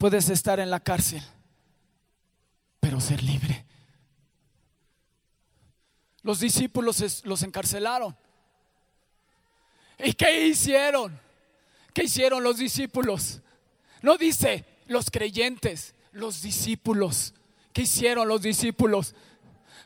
[0.02, 1.22] Puedes estar en la cárcel,
[2.80, 3.68] pero ser libre.
[6.24, 8.18] Los discípulos los encarcelaron.
[10.00, 11.20] ¿Y qué hicieron?
[11.94, 13.42] ¿Qué hicieron los discípulos?
[14.02, 17.36] No dice los creyentes, los discípulos.
[17.72, 19.14] ¿Qué hicieron los discípulos?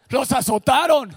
[0.08, 1.14] Los azotaron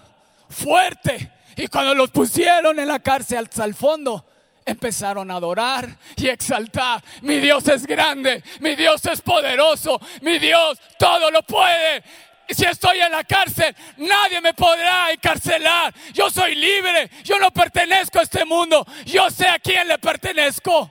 [0.49, 1.33] fuerte.
[1.57, 4.27] Y cuando los pusieron en la cárcel hasta el fondo,
[4.69, 7.03] empezaron a adorar y exaltar.
[7.23, 12.03] Mi Dios es grande, mi Dios es poderoso, mi Dios todo lo puede.
[12.49, 15.93] Si estoy en la cárcel, nadie me podrá encarcelar.
[16.13, 20.91] Yo soy libre, yo no pertenezco a este mundo, yo sé a quién le pertenezco.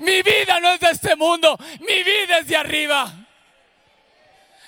[0.00, 3.12] Mi vida no es de este mundo, mi vida es de arriba.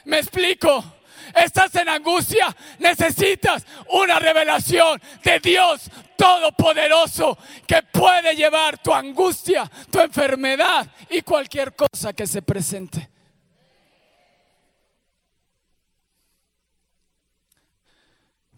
[0.05, 0.94] Me explico.
[1.35, 10.01] Estás en angustia, necesitas una revelación de Dios Todopoderoso que puede llevar tu angustia, tu
[10.01, 13.11] enfermedad y cualquier cosa que se presente.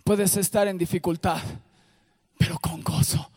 [0.04, 1.42] Puedes estar en dificultad,
[2.38, 3.30] pero con gozo.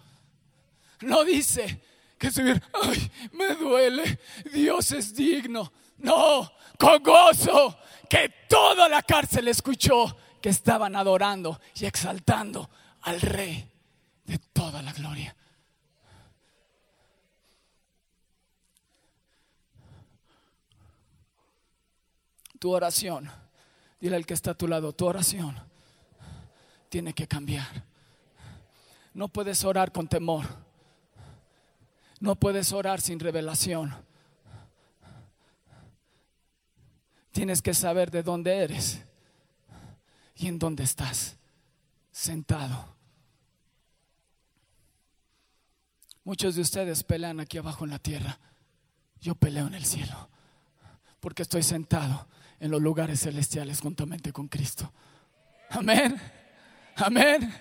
[1.01, 1.81] No dice
[2.17, 4.19] que subir, ay, me duele,
[4.51, 5.71] Dios es digno.
[5.97, 7.77] No, con gozo,
[8.09, 12.69] que toda la cárcel escuchó que estaban adorando y exaltando
[13.01, 13.69] al Rey
[14.25, 15.35] de toda la gloria.
[22.57, 23.29] Tu oración,
[24.01, 25.55] dile al que está a tu lado, tu oración
[26.89, 27.85] tiene que cambiar.
[29.13, 30.45] No puedes orar con temor.
[32.19, 33.95] No puedes orar sin revelación.
[37.39, 38.99] Tienes que saber de dónde eres
[40.35, 41.37] y en dónde estás
[42.11, 42.97] sentado.
[46.25, 48.37] Muchos de ustedes pelean aquí abajo en la tierra.
[49.21, 50.27] Yo peleo en el cielo
[51.21, 52.27] porque estoy sentado
[52.59, 54.91] en los lugares celestiales juntamente con Cristo.
[55.69, 56.19] Amén.
[56.97, 57.53] Amén.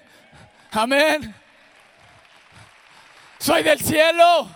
[0.73, 1.35] Amén.
[3.39, 4.51] Soy del cielo.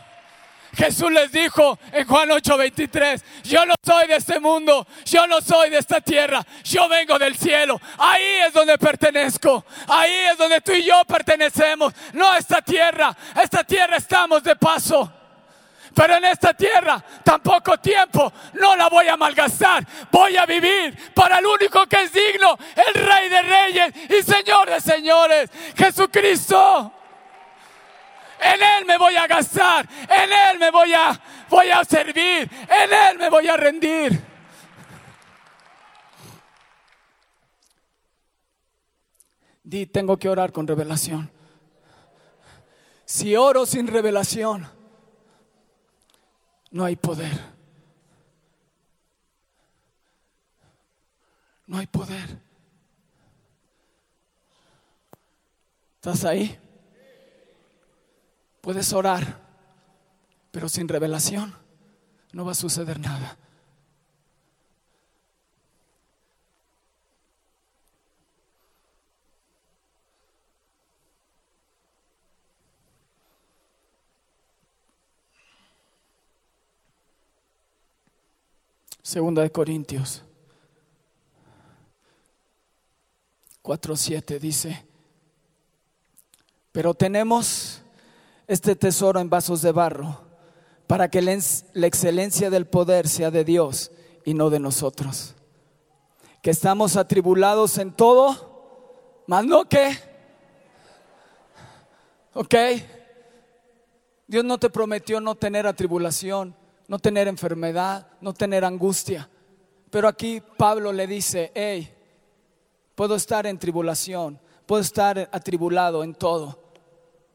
[0.75, 5.71] Jesús les dijo en Juan 8:23, yo no soy de este mundo, yo no soy
[5.71, 7.81] de esta tierra, yo vengo del cielo.
[7.99, 13.15] Ahí es donde pertenezco, ahí es donde tú y yo pertenecemos, no a esta tierra,
[13.35, 15.13] a esta tierra estamos de paso.
[15.95, 19.87] Pero en esta tierra, tan poco tiempo, no la voy a malgastar.
[20.11, 24.71] Voy a vivir para el único que es digno, el Rey de Reyes y Señor
[24.71, 26.93] de Señores, Jesucristo.
[28.43, 32.93] En Él me voy a gastar, en Él me voy a, voy a servir, en
[32.93, 34.21] Él me voy a rendir.
[39.63, 41.31] Di, tengo que orar con revelación.
[43.05, 44.67] Si oro sin revelación,
[46.73, 47.39] no hay poder.
[51.67, 52.39] No hay poder.
[55.95, 56.59] ¿Estás ahí?
[58.63, 59.41] Puedes orar,
[60.53, 61.53] pero sin revelación
[62.33, 63.37] no va a suceder nada.
[79.03, 80.23] Segunda de Corintios
[83.61, 84.87] 4:7 dice,
[86.71, 87.82] pero tenemos
[88.53, 90.21] este tesoro en vasos de barro,
[90.87, 93.91] para que la excelencia del poder sea de Dios
[94.27, 95.35] y no de nosotros.
[96.43, 99.97] Que estamos atribulados en todo, más no que.
[102.35, 102.55] ¿Ok?
[104.27, 106.55] Dios no te prometió no tener atribulación,
[106.89, 109.31] no tener enfermedad, no tener angustia.
[109.89, 111.91] Pero aquí Pablo le dice, hey,
[112.95, 116.62] puedo estar en tribulación, puedo estar atribulado en todo,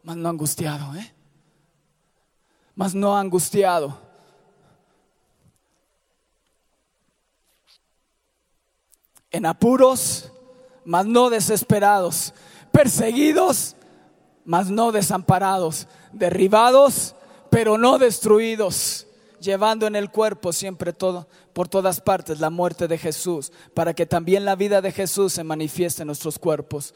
[0.08, 1.14] mas no angustiado, ¿eh?
[2.76, 4.00] Mas no angustiado.
[9.30, 10.32] En apuros,
[10.86, 12.34] mas no desesperados.
[12.72, 13.76] Perseguidos,
[14.46, 15.90] mas no desamparados.
[16.14, 17.14] Derribados,
[17.50, 19.08] pero no destruidos
[19.42, 24.06] llevando en el cuerpo siempre todo, por todas partes la muerte de Jesús, para que
[24.06, 26.94] también la vida de Jesús se manifieste en nuestros cuerpos.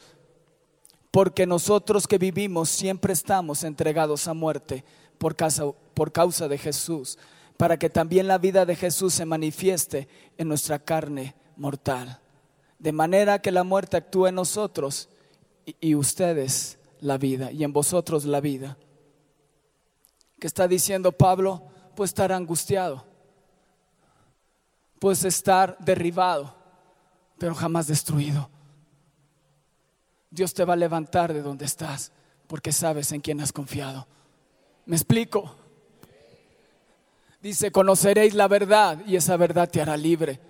[1.12, 4.82] Porque nosotros que vivimos siempre estamos entregados a muerte
[5.18, 7.18] por causa, por causa de Jesús,
[7.56, 12.18] para que también la vida de Jesús se manifieste en nuestra carne mortal.
[12.78, 15.08] De manera que la muerte actúe en nosotros
[15.80, 18.76] y, ustedes la vida, y en vosotros la vida.
[20.40, 21.62] ¿Qué está diciendo Pablo?
[21.94, 23.04] Pues estar angustiado,
[24.98, 26.54] pues estar derribado,
[27.38, 28.48] pero jamás destruido.
[30.32, 32.10] Dios te va a levantar de donde estás,
[32.46, 34.08] porque sabes en quién has confiado.
[34.86, 35.54] ¿Me explico?
[37.42, 40.40] Dice, conoceréis la verdad y esa verdad te hará libre.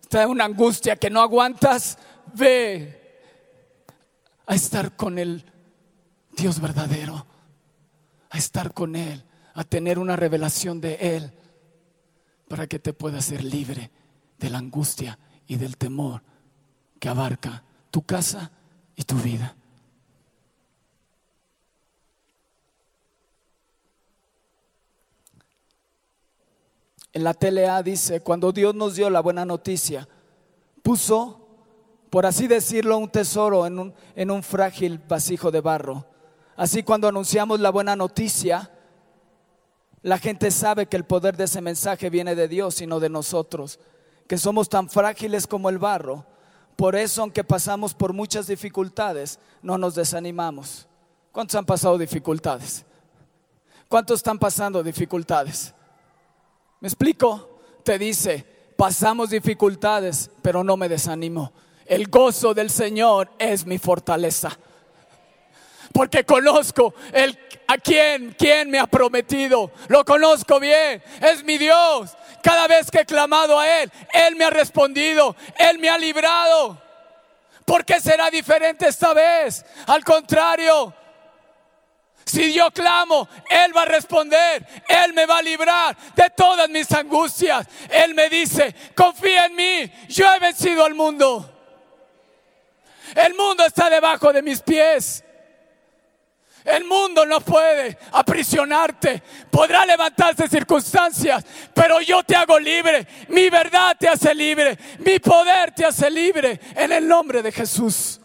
[0.00, 1.98] Está en una angustia que no aguantas,
[2.34, 3.20] ve
[4.46, 5.44] a estar con el
[6.34, 7.26] Dios verdadero,
[8.30, 11.34] a estar con Él, a tener una revelación de Él,
[12.48, 13.90] para que te puedas ser libre
[14.38, 16.22] de la angustia y del temor
[16.98, 18.52] que abarca tu casa
[18.98, 19.54] y tu vida.
[27.12, 30.08] En la TLA dice, cuando Dios nos dio la buena noticia,
[30.82, 31.46] puso,
[32.10, 36.04] por así decirlo, un tesoro en un, en un frágil vasijo de barro.
[36.56, 38.70] Así cuando anunciamos la buena noticia,
[40.02, 43.10] la gente sabe que el poder de ese mensaje viene de Dios y no de
[43.10, 43.78] nosotros,
[44.26, 46.26] que somos tan frágiles como el barro.
[46.78, 50.86] Por eso, aunque pasamos por muchas dificultades, no nos desanimamos.
[51.32, 52.84] ¿Cuántos han pasado dificultades?
[53.88, 55.74] ¿Cuántos están pasando dificultades?
[56.78, 57.58] ¿Me explico?
[57.82, 61.52] Te dice, pasamos dificultades, pero no me desanimo.
[61.84, 64.56] El gozo del Señor es mi fortaleza.
[65.92, 69.72] Porque conozco el, a quién, quién me ha prometido.
[69.88, 71.02] Lo conozco bien.
[71.20, 72.16] Es mi Dios.
[72.42, 75.36] Cada vez que he clamado a Él, Él me ha respondido.
[75.56, 76.80] Él me ha librado.
[77.64, 79.64] ¿Por qué será diferente esta vez?
[79.86, 80.94] Al contrario,
[82.24, 86.90] si yo clamo, Él va a responder, Él me va a librar de todas mis
[86.92, 87.66] angustias.
[87.90, 91.54] Él me dice, confía en mí, yo he vencido al mundo.
[93.14, 95.24] El mundo está debajo de mis pies.
[96.68, 99.22] El mundo no puede aprisionarte.
[99.50, 101.42] Podrá levantarse circunstancias,
[101.72, 103.08] pero yo te hago libre.
[103.28, 104.78] Mi verdad te hace libre.
[104.98, 108.20] Mi poder te hace libre en el nombre de Jesús.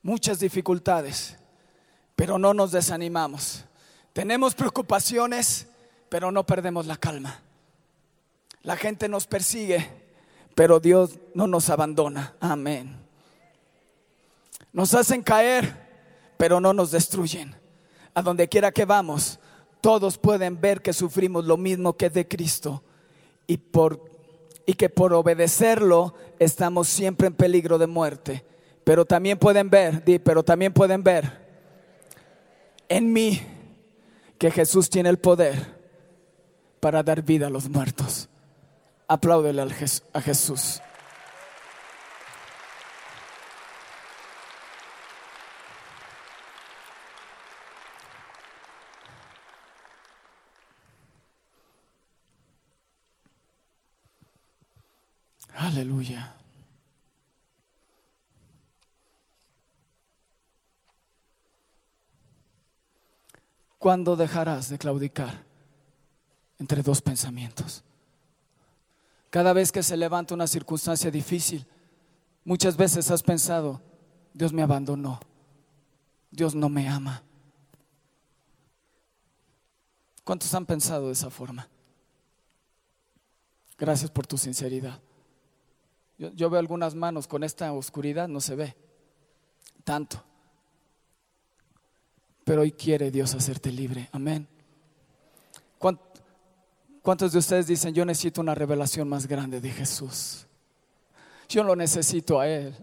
[0.00, 1.36] Muchas dificultades,
[2.16, 3.66] pero no nos desanimamos.
[4.14, 5.66] Tenemos preocupaciones,
[6.08, 7.42] pero no perdemos la calma.
[8.62, 10.07] La gente nos persigue,
[10.58, 12.34] pero Dios no nos abandona.
[12.40, 12.96] Amén.
[14.72, 15.72] Nos hacen caer,
[16.36, 17.54] pero no nos destruyen.
[18.12, 19.38] A donde quiera que vamos,
[19.80, 22.82] todos pueden ver que sufrimos lo mismo que de Cristo
[23.46, 28.44] y, que por obedecerlo estamos siempre en peligro de muerte.
[28.82, 31.38] Pero también pueden ver, di, pero también pueden ver
[32.88, 33.40] en mí
[34.38, 35.78] que Jesús tiene el poder
[36.80, 38.28] para dar vida a los muertos.
[39.10, 39.62] Apláudele
[40.12, 40.82] a Jesús.
[55.54, 56.34] Aleluya.
[63.78, 65.44] ¿Cuándo dejarás de claudicar
[66.58, 67.84] entre dos pensamientos?
[69.30, 71.66] Cada vez que se levanta una circunstancia difícil,
[72.44, 73.82] muchas veces has pensado,
[74.32, 75.20] Dios me abandonó,
[76.30, 77.22] Dios no me ama.
[80.24, 81.68] ¿Cuántos han pensado de esa forma?
[83.78, 85.00] Gracias por tu sinceridad.
[86.18, 88.76] Yo, veo algunas manos con esta oscuridad, no se ve
[89.84, 90.22] tanto.
[92.44, 94.08] Pero hoy quiere Dios hacerte libre.
[94.10, 94.48] Amén.
[97.02, 100.46] ¿Cuántos de ustedes dicen, yo necesito una revelación más grande de Jesús?
[101.48, 102.74] Yo lo necesito a Él.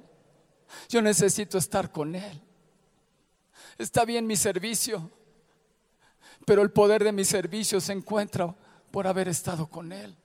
[0.89, 2.41] Yo necesito estar con Él.
[3.77, 5.11] Está bien mi servicio,
[6.45, 8.55] pero el poder de mi servicio se encuentra
[8.89, 10.15] por haber estado con Él,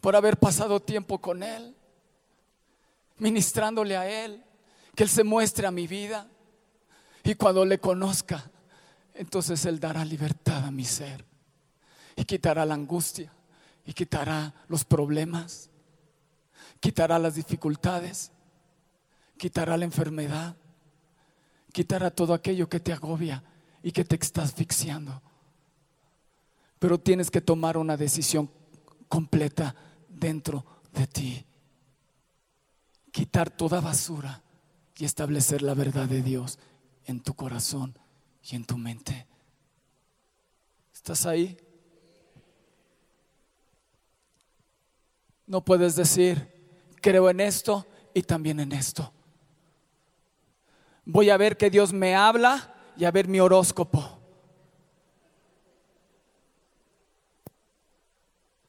[0.00, 1.74] por haber pasado tiempo con Él,
[3.18, 4.42] ministrándole a Él,
[4.96, 6.28] que Él se muestre a mi vida.
[7.22, 8.50] Y cuando le conozca,
[9.14, 11.31] entonces Él dará libertad a mi ser
[12.16, 13.32] y quitará la angustia
[13.84, 15.70] y quitará los problemas,
[16.80, 18.32] quitará las dificultades,
[19.36, 20.56] quitará la enfermedad,
[21.72, 23.42] quitará todo aquello que te agobia
[23.82, 25.20] y que te está asfixiando.
[26.78, 28.50] Pero tienes que tomar una decisión
[29.08, 29.74] completa
[30.08, 31.46] dentro de ti.
[33.10, 34.42] Quitar toda basura
[34.96, 36.58] y establecer la verdad de Dios
[37.04, 37.98] en tu corazón
[38.42, 39.26] y en tu mente.
[40.92, 41.58] ¿Estás ahí?
[45.46, 46.52] No puedes decir,
[47.00, 49.12] creo en esto y también en esto.
[51.04, 54.18] Voy a ver que Dios me habla y a ver mi horóscopo.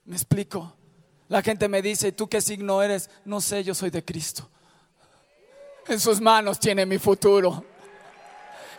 [0.05, 0.76] ¿Me explico?
[1.30, 3.09] La gente me dice, ¿tú qué signo eres?
[3.26, 4.49] No sé, yo soy de Cristo.
[5.88, 7.65] En sus manos tiene mi futuro.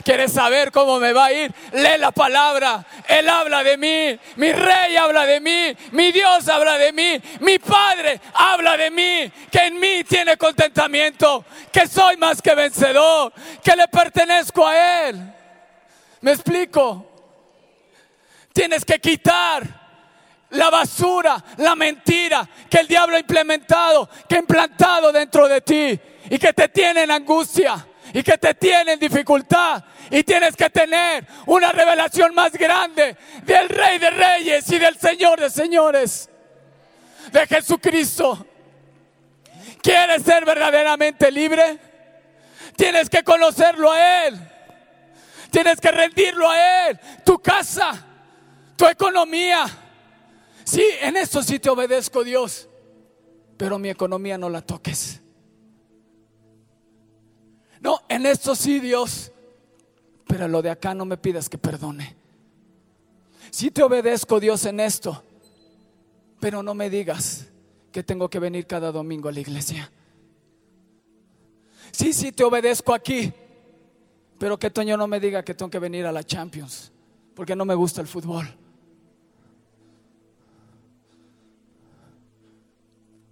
[0.04, 1.52] ¿Quieres saber cómo me va a ir?
[1.72, 2.84] Lee la palabra.
[3.08, 4.20] Él habla de mí.
[4.36, 5.74] Mi rey habla de mí.
[5.92, 7.18] Mi Dios habla de mí.
[7.40, 9.32] Mi Padre habla de mí.
[9.50, 11.46] Que en mí tiene contentamiento.
[11.72, 13.32] Que soy más que vencedor.
[13.62, 15.32] Que le pertenezco a Él.
[16.20, 17.10] ¿Me explico?
[18.52, 19.62] Tienes que quitar
[20.50, 25.98] la basura, la mentira que el diablo ha implementado, que ha implantado dentro de ti
[26.30, 30.70] y que te tiene en angustia y que te tiene en dificultad y tienes que
[30.70, 36.30] tener una revelación más grande del Rey de Reyes y del Señor de Señores,
[37.32, 38.46] de Jesucristo.
[39.82, 41.78] ¿Quieres ser verdaderamente libre?
[42.76, 44.38] Tienes que conocerlo a Él.
[45.50, 47.00] Tienes que rendirlo a Él.
[47.24, 48.00] Tu casa,
[48.76, 49.66] tu economía.
[50.62, 52.68] Sí, en eso sí te obedezco Dios.
[53.56, 55.23] Pero mi economía no la toques.
[57.84, 59.30] No, en esto sí, Dios.
[60.26, 62.16] Pero lo de acá no me pidas que perdone.
[63.50, 65.22] Sí te obedezco, Dios, en esto.
[66.40, 67.46] Pero no me digas
[67.92, 69.92] que tengo que venir cada domingo a la iglesia.
[71.92, 73.30] Sí, sí te obedezco aquí.
[74.38, 76.90] Pero que Toño no me diga que tengo que venir a la Champions.
[77.34, 78.48] Porque no me gusta el fútbol.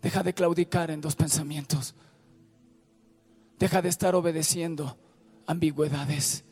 [0.03, 1.95] Deja de claudicar en dos pensamientos.
[3.63, 4.99] Deja de estar obedeciendo
[5.47, 6.43] ambigüedades.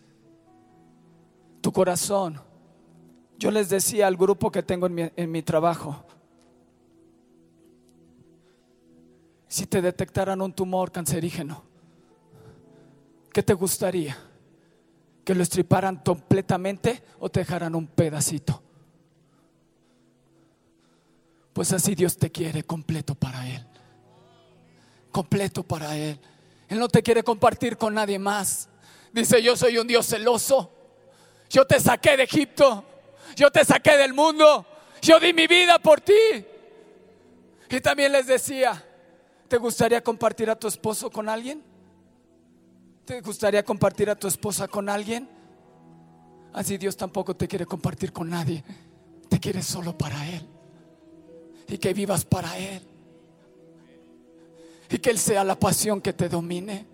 [1.60, 2.40] Tu corazón.
[3.36, 6.04] Yo les decía al grupo que tengo en mi, trabajo,
[9.48, 11.64] si te detectaran un tumor cancerígeno,
[13.32, 14.16] ¿qué te gustaría?
[15.24, 18.62] ¿Que lo estriparan completamente o te dejaran un pedacito?
[21.52, 23.66] Pues así Dios te quiere completo para Él.
[25.10, 26.20] Completo para Él.
[26.70, 28.68] Él no te quiere compartir con nadie más.
[29.12, 30.72] Dice, yo soy un Dios celoso.
[31.50, 32.84] Yo te saqué de Egipto.
[33.34, 34.64] Yo te saqué del mundo.
[35.02, 36.14] Yo di mi vida por ti.
[37.68, 38.84] Y también les decía,
[39.48, 41.60] ¿te gustaría compartir a tu esposo con alguien?
[43.04, 45.28] ¿Te gustaría compartir a tu esposa con alguien?
[46.52, 48.62] Así Dios tampoco te quiere compartir con nadie.
[49.28, 50.46] Te quiere solo para Él.
[51.66, 52.89] Y que vivas para Él
[54.90, 56.84] y que Él sea la pasión que te domine.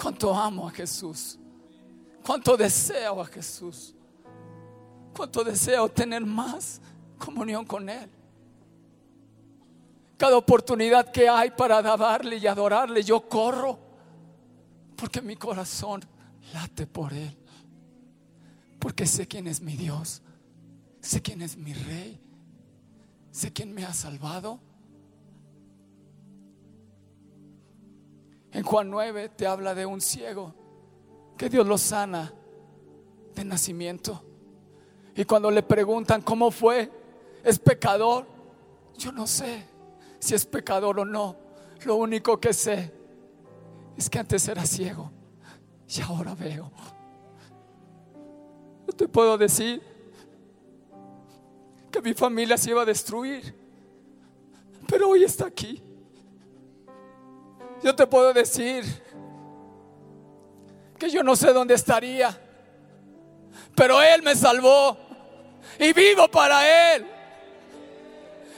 [0.00, 1.38] Cuánto amo a Jesús.
[2.24, 3.94] Cuánto deseo a Jesús.
[5.16, 6.80] Cuánto deseo tener más
[7.18, 8.10] comunión con Él.
[10.18, 13.78] Cada oportunidad que hay para alabarle y adorarle, yo corro.
[14.94, 16.04] Porque mi corazón
[16.52, 17.36] late por Él.
[18.78, 20.20] Porque sé quién es mi Dios.
[21.00, 22.20] Sé quién es mi Rey.
[23.30, 24.60] Sé quién me ha salvado.
[28.52, 30.54] En Juan 9 te habla de un ciego
[31.38, 32.32] que Dios lo sana
[33.34, 34.22] de nacimiento.
[35.16, 36.90] Y cuando le preguntan cómo fue,
[37.42, 38.26] es pecador.
[38.98, 39.64] Yo no sé
[40.18, 41.36] si es pecador o no.
[41.84, 42.92] Lo único que sé
[43.96, 45.10] es que antes era ciego
[45.88, 46.70] y ahora veo.
[48.86, 49.82] No te puedo decir
[51.90, 53.54] que mi familia se iba a destruir,
[54.86, 55.82] pero hoy está aquí.
[57.82, 58.84] Yo te puedo decir
[60.98, 62.38] que yo no sé dónde estaría,
[63.74, 64.96] pero Él me salvó
[65.78, 67.06] y vivo para Él.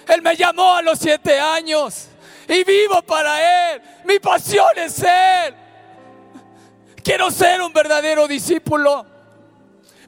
[0.09, 2.09] Él me llamó a los siete años
[2.47, 3.83] y vivo para Él.
[4.05, 5.55] Mi pasión es Él.
[7.03, 9.07] Quiero ser un verdadero discípulo.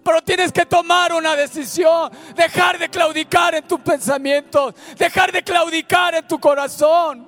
[0.03, 2.11] Pero tienes que tomar una decisión.
[2.35, 4.75] Dejar de claudicar en tus pensamientos.
[4.97, 7.26] Dejar de claudicar en tu corazón.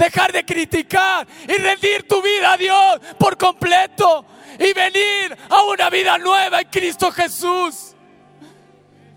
[0.00, 4.24] Dejar de criticar y rendir tu vida a Dios por completo
[4.58, 7.94] y venir a una vida nueva en Cristo Jesús.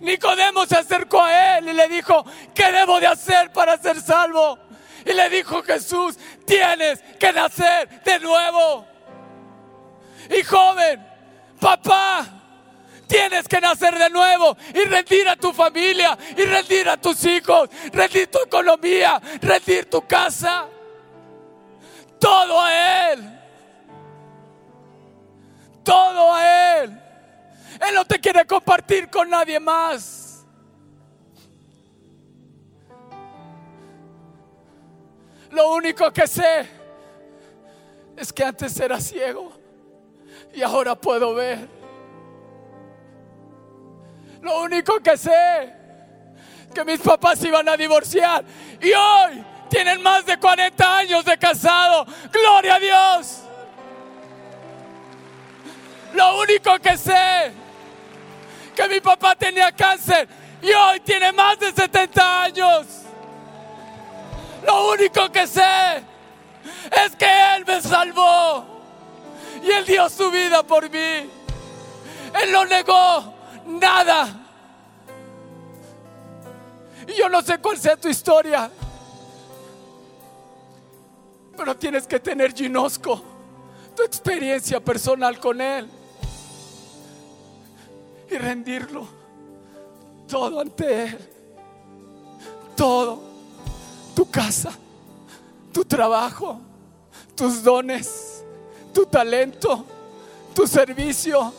[0.01, 4.59] Nicodemo se acercó a él y le dijo, ¿qué debo de hacer para ser salvo?
[5.05, 8.85] Y le dijo Jesús, tienes que nacer de nuevo.
[10.37, 11.07] Y joven,
[11.61, 12.25] papá,
[13.07, 17.69] tienes que nacer de nuevo y rendir a tu familia y rendir a tus hijos,
[17.93, 20.67] rendir tu economía, rendir tu casa.
[22.23, 23.39] Todo a Él.
[25.83, 27.01] Todo a Él.
[27.85, 30.45] Él no te quiere compartir con nadie más.
[35.51, 36.65] Lo único que sé
[38.15, 39.51] es que antes era ciego
[40.53, 41.67] y ahora puedo ver.
[44.41, 45.73] Lo único que sé
[46.73, 48.45] que mis papás iban a divorciar
[48.81, 52.05] y hoy tienen más de 40 años de casado.
[52.31, 53.39] Gloria a Dios.
[56.13, 57.51] Lo único que sé
[58.75, 60.27] que mi papá tenía cáncer
[60.61, 62.85] y hoy tiene más de 70 años.
[64.63, 66.03] Lo único que sé
[67.03, 68.65] es que Él me salvó
[69.63, 70.99] y Él dio su vida por mí.
[70.99, 73.33] Él no negó
[73.65, 74.27] nada.
[77.07, 78.69] Y yo no sé cuál sea tu historia,
[81.55, 83.21] pero tienes que tener ginosco,
[83.95, 85.87] tu experiencia personal con Él
[88.29, 89.23] y rendirlo
[90.33, 91.29] todo ante Él.
[92.75, 93.21] Todo,
[94.15, 94.71] tu casa,
[95.71, 96.59] tu trabajo,
[97.35, 98.43] tus dones,
[98.91, 99.85] tu talento,
[100.55, 101.53] tu servicio,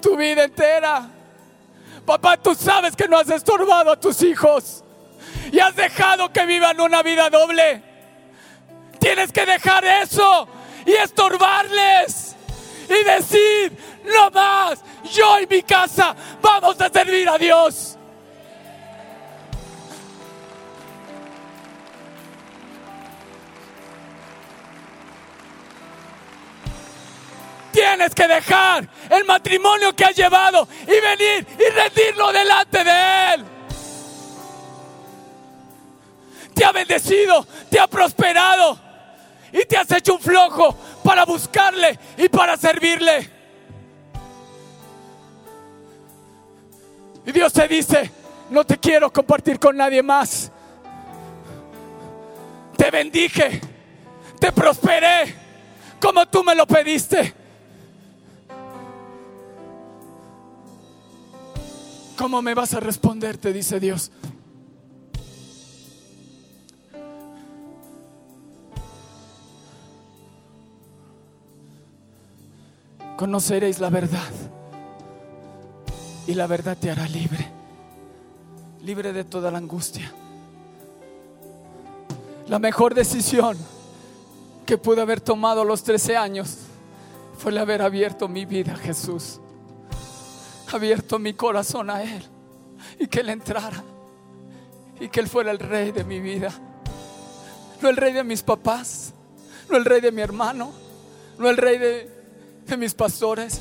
[0.00, 1.06] tu vida entera.
[2.06, 4.82] Papá, tú sabes que no has estorbado a tus hijos
[5.52, 7.82] y has dejado que vivan una vida doble.
[9.00, 10.46] Tienes que dejar eso
[10.84, 12.36] y estorbarles
[12.88, 14.80] y decir, no más,
[15.10, 17.96] yo y mi casa vamos a servir a Dios.
[27.72, 33.44] Tienes que dejar el matrimonio que has llevado y venir y rendirlo delante de Él.
[36.54, 38.89] Te ha bendecido, te ha prosperado
[39.52, 43.30] y te has hecho un flojo para buscarle y para servirle.
[47.26, 48.10] Y Dios te dice,
[48.50, 50.50] no te quiero compartir con nadie más.
[52.76, 53.60] Te bendije,
[54.38, 55.34] te prosperé
[56.00, 57.34] como tú me lo pediste.
[62.16, 63.38] ¿Cómo me vas a responder?
[63.38, 64.10] Te dice Dios.
[73.20, 74.30] Conoceréis la verdad.
[76.26, 77.50] Y la verdad te hará libre,
[78.80, 80.10] libre de toda la angustia.
[82.48, 83.58] La mejor decisión
[84.64, 86.60] que pude haber tomado a los 13 años
[87.36, 89.38] fue el haber abierto mi vida a Jesús.
[90.72, 92.22] Abierto mi corazón a Él.
[92.98, 93.84] Y que Él entrara.
[94.98, 96.50] Y que Él fuera el rey de mi vida.
[97.82, 99.12] No el rey de mis papás,
[99.68, 100.72] no el rey de mi hermano,
[101.38, 102.19] no el rey de,
[102.76, 103.60] mis pastores,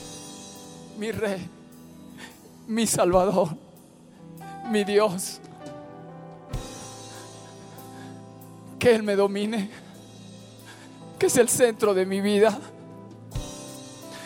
[0.97, 1.47] mi rey,
[2.67, 3.49] mi salvador,
[4.69, 5.39] mi Dios.
[8.77, 9.69] Que Él me domine,
[11.17, 12.57] que es el centro de mi vida.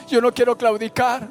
[0.09, 1.27] Yo no quiero claudicar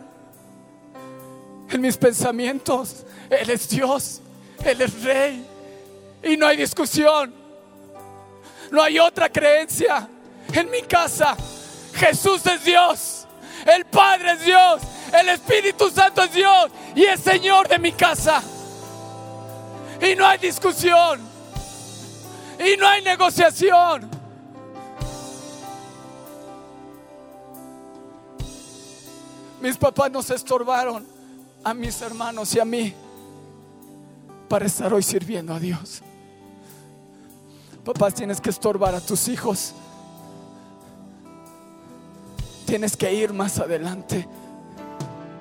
[1.71, 3.05] en mis pensamientos.
[3.31, 4.21] Él es Dios,
[4.65, 5.47] Él es Rey.
[6.23, 7.33] Y no hay discusión.
[8.71, 10.09] No hay otra creencia.
[10.53, 11.37] En mi casa,
[11.95, 13.22] Jesús es Dios.
[13.67, 14.83] El Padre es Dios.
[15.13, 16.71] El Espíritu Santo es Dios.
[16.95, 18.43] Y es Señor de mi casa.
[20.01, 21.21] Y no hay discusión.
[22.59, 24.11] Y no hay negociación.
[29.61, 31.07] Mis papás nos estorbaron
[31.63, 32.93] a mis hermanos y a mí
[34.49, 36.03] para estar hoy sirviendo a Dios.
[37.85, 39.73] Papás, tienes que estorbar a tus hijos.
[42.73, 44.27] Tienes que ir más adelante.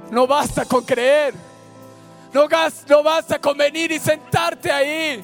[0.09, 1.33] No basta con creer.
[2.33, 2.45] No,
[2.89, 5.23] no basta con venir y sentarte ahí.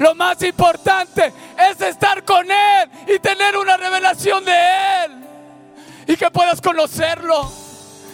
[0.00, 1.32] Lo más importante
[1.70, 4.52] es estar con Él y tener una revelación de
[5.04, 5.24] Él.
[6.08, 7.48] Y que puedas conocerlo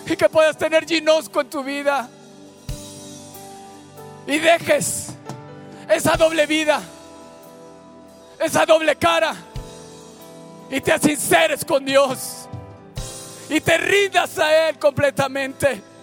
[0.04, 2.10] y que puedas tener ginosco en tu vida.
[4.26, 5.14] Y dejes
[5.88, 6.82] esa doble vida.
[8.38, 9.34] esa doble cara
[10.70, 12.48] y te sinceres con Dios
[13.48, 15.93] y te rindas a Él completamente.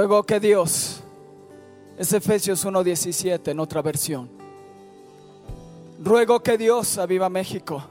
[0.00, 1.02] Luego que Dios,
[1.98, 4.30] es Efesios 1.17 en otra versión.
[6.02, 7.84] Ruego que Dios, aviva México,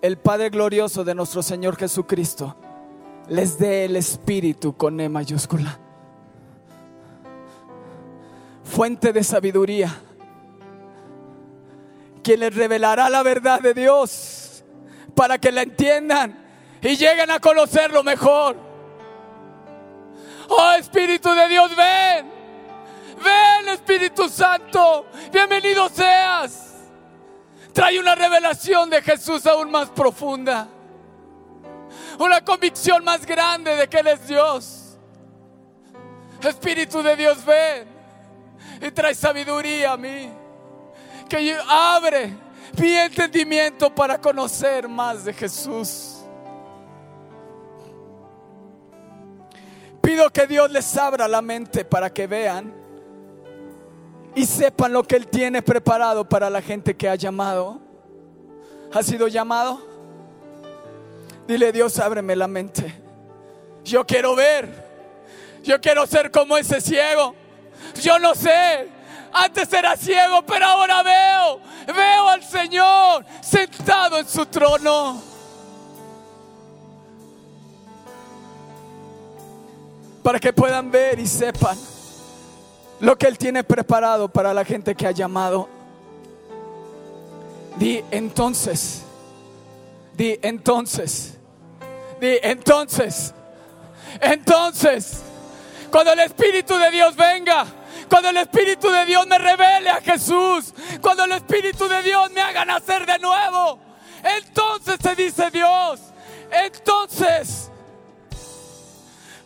[0.00, 2.56] el Padre glorioso de nuestro Señor Jesucristo,
[3.28, 5.78] les dé el Espíritu con E mayúscula.
[8.64, 9.94] Fuente de sabiduría,
[12.22, 14.64] quien les revelará la verdad de Dios
[15.14, 16.34] para que la entiendan
[16.80, 18.71] y lleguen a conocerlo mejor.
[20.48, 22.30] Oh Espíritu de Dios, ven.
[23.22, 25.06] Ven Espíritu Santo.
[25.32, 26.72] Bienvenido seas.
[27.72, 30.68] Trae una revelación de Jesús aún más profunda.
[32.18, 34.98] Una convicción más grande de que Él es Dios.
[36.42, 37.88] Espíritu de Dios, ven.
[38.80, 40.30] Y trae sabiduría a mí.
[41.28, 42.34] Que abre
[42.78, 46.11] mi entendimiento para conocer más de Jesús.
[50.12, 52.70] Pido que Dios les abra la mente para que vean
[54.34, 57.80] y sepan lo que Él tiene preparado para la gente que ha llamado.
[58.92, 59.80] ¿Ha sido llamado?
[61.48, 62.94] Dile Dios, ábreme la mente.
[63.84, 64.68] Yo quiero ver.
[65.62, 67.34] Yo quiero ser como ese ciego.
[68.02, 68.90] Yo no sé.
[69.32, 71.60] Antes era ciego, pero ahora veo.
[71.86, 75.31] Veo al Señor sentado en su trono.
[80.22, 81.76] Para que puedan ver y sepan
[83.00, 85.68] lo que Él tiene preparado para la gente que ha llamado.
[87.76, 89.02] Di entonces,
[90.16, 91.34] di entonces,
[92.20, 93.34] di entonces,
[94.20, 95.22] entonces,
[95.90, 97.66] cuando el Espíritu de Dios venga,
[98.08, 102.40] cuando el Espíritu de Dios me revele a Jesús, cuando el Espíritu de Dios me
[102.40, 103.80] haga nacer de nuevo,
[104.22, 105.98] entonces se dice Dios,
[106.50, 107.71] entonces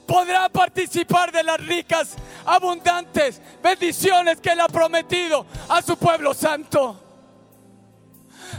[0.06, 7.02] podrá participar de las ricas, abundantes bendiciones que Él ha prometido a su pueblo santo.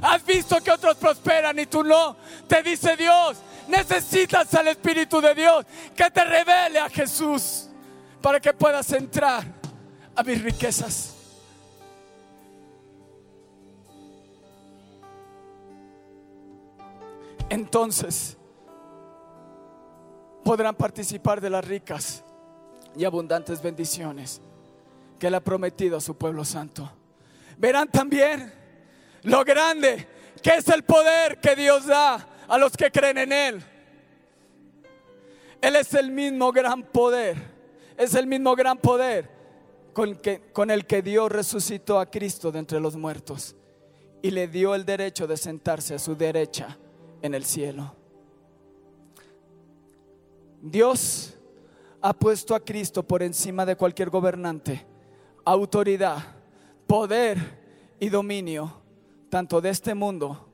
[0.01, 2.17] Has visto que otros prosperan y tú no.
[2.47, 3.37] Te dice Dios,
[3.67, 7.69] necesitas al Espíritu de Dios que te revele a Jesús
[8.21, 9.43] para que puedas entrar
[10.15, 11.13] a mis riquezas.
[17.49, 18.36] Entonces,
[20.47, 22.23] podrán participar de las ricas
[22.95, 24.39] y abundantes bendiciones
[25.19, 26.89] que Él ha prometido a su pueblo santo.
[27.57, 28.53] Verán también
[29.23, 30.07] lo grande
[30.41, 33.63] que es el poder que Dios da a los que creen en Él.
[35.59, 37.35] Él es el mismo gran poder,
[37.97, 39.29] es el mismo gran poder
[39.91, 43.53] con, que, con el que Dios resucitó a Cristo de entre los muertos
[44.21, 46.77] y le dio el derecho de sentarse a su derecha
[47.21, 47.96] en el cielo.
[50.61, 51.37] Dios
[52.01, 54.85] ha puesto a Cristo por encima de cualquier gobernante,
[55.45, 56.17] autoridad,
[56.85, 57.37] poder
[57.99, 58.81] y dominio,
[59.29, 60.47] tanto de este mundo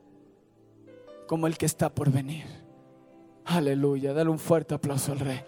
[1.27, 2.45] como el que está por venir.
[3.45, 5.43] Aleluya, dale un fuerte aplauso al rey.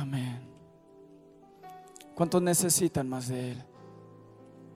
[0.00, 0.40] Amén.
[2.14, 3.62] ¿Cuántos necesitan más de Él?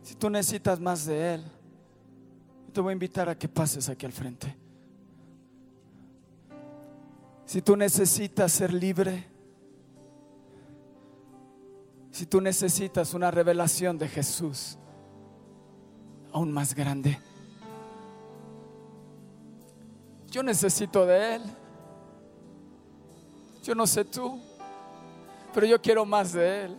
[0.02, 1.44] Si tú necesitas más de Él,
[2.74, 4.54] te voy a invitar a que pases aquí al frente.
[7.46, 9.24] Si tú necesitas ser libre,
[12.10, 14.76] si tú necesitas una revelación de Jesús
[16.32, 17.18] aún más grande,
[20.30, 21.42] yo necesito de Él.
[23.62, 24.38] Yo no sé tú
[25.54, 26.76] pero yo quiero más de Él.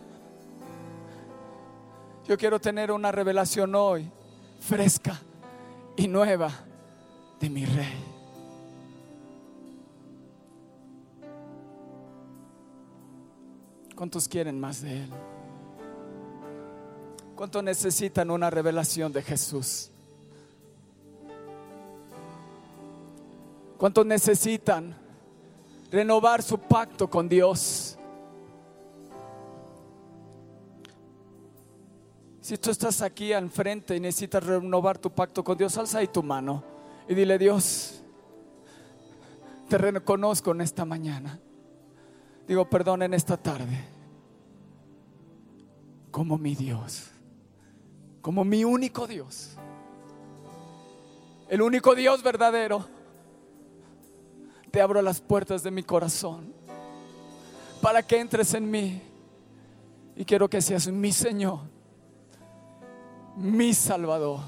[2.28, 4.10] Yo quiero tener una revelación hoy,
[4.60, 5.18] fresca
[5.96, 6.52] y nueva,
[7.40, 8.04] de mi Rey.
[13.94, 15.10] ¿Cuántos quieren más de Él?
[17.34, 19.90] ¿Cuántos necesitan una revelación de Jesús?
[23.78, 24.94] ¿Cuántos necesitan
[25.90, 27.95] renovar su pacto con Dios?
[32.46, 36.06] Si tú estás aquí al frente y necesitas renovar tu pacto con Dios, alza ahí
[36.06, 36.62] tu mano
[37.08, 38.00] y dile, Dios,
[39.68, 41.40] te reconozco en esta mañana.
[42.46, 43.84] Digo, perdón en esta tarde.
[46.12, 47.08] Como mi Dios.
[48.22, 49.56] Como mi único Dios.
[51.48, 52.86] El único Dios verdadero.
[54.70, 56.54] Te abro las puertas de mi corazón
[57.82, 59.02] para que entres en mí.
[60.14, 61.74] Y quiero que seas mi Señor,
[63.36, 64.40] mi Salvador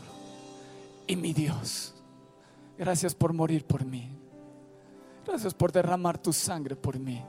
[1.07, 1.95] y mi Dios.
[2.77, 4.11] Gracias por morir por mí.
[5.27, 7.23] Gracias por derramar tu sangre por mí.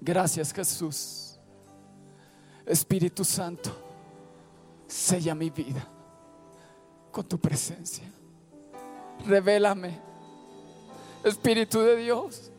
[0.00, 1.38] Gracias Jesús.
[2.66, 3.70] Espíritu Santo,
[4.86, 5.86] sella mi vida
[7.10, 8.04] con tu presencia.
[9.26, 9.98] Revélame.
[11.24, 12.50] Espíritu de Dios,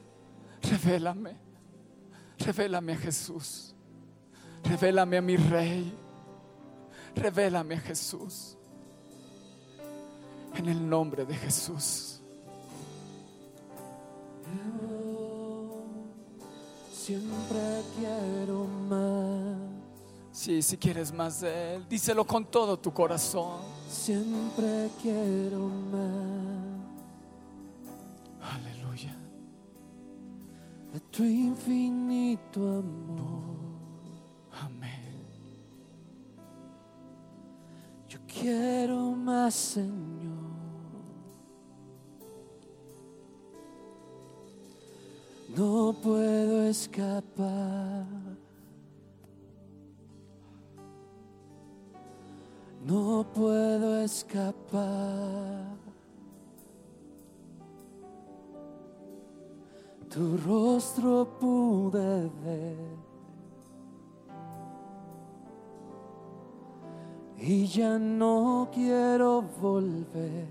[0.61, 1.37] revélame.
[2.39, 3.74] Revélame a Jesús.
[4.69, 5.93] Revélame a mi Rey.
[7.15, 8.57] Revélame a Jesús.
[10.55, 12.21] En el nombre de Jesús.
[16.91, 19.57] Siempre quiero más,
[20.31, 23.59] Sí, si quieres más de Él, díselo con todo tu corazón.
[23.87, 26.65] siempre quiero más
[28.53, 29.15] Aleluya.
[30.93, 33.54] de tu infinito amor.
[38.39, 40.15] Quiero más, Señor.
[45.55, 48.05] No puedo escapar.
[52.85, 55.75] No puedo escapar.
[60.09, 63.14] Tu rostro pude ver.
[67.37, 70.47] Y ya no quiero volver.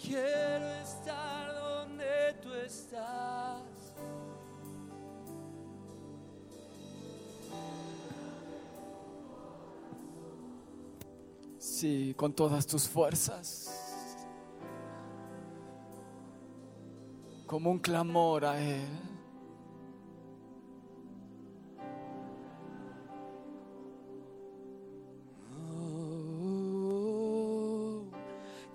[0.00, 3.62] Quiero estar donde tú estás.
[11.58, 14.16] Sí, con todas tus fuerzas.
[17.46, 19.15] Como un clamor a Él.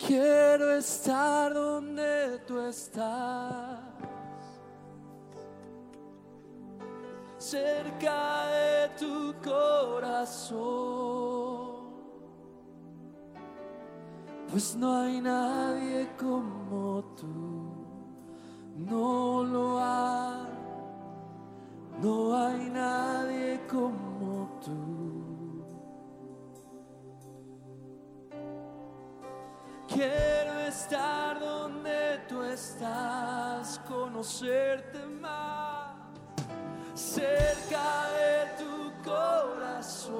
[0.07, 3.79] Quiero estar donde tú estás.
[7.37, 10.61] Cerca de tu corazón.
[14.49, 17.71] Pues no hay nadie como tú.
[18.75, 20.51] No lo hay.
[22.01, 24.10] No hay nadie como
[30.01, 35.93] Quiero estar donde tú estás, conocerte más,
[36.95, 40.15] cerca de tu corazón.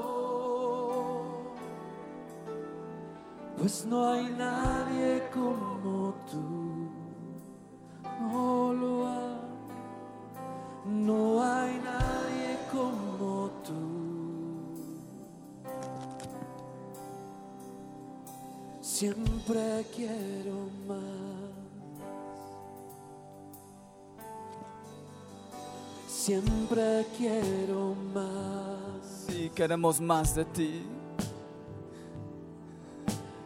[3.57, 6.91] Pues no hay nadie como tú,
[8.19, 9.39] no lo hay,
[10.85, 11.80] no hay
[19.01, 20.99] Siempre quiero más.
[26.07, 30.85] Siempre quiero más Sí, queremos más de ti.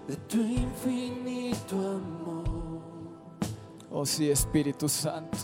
[0.09, 2.81] de tu infinito amor.
[3.91, 5.37] Oh sí, Espíritu Santo.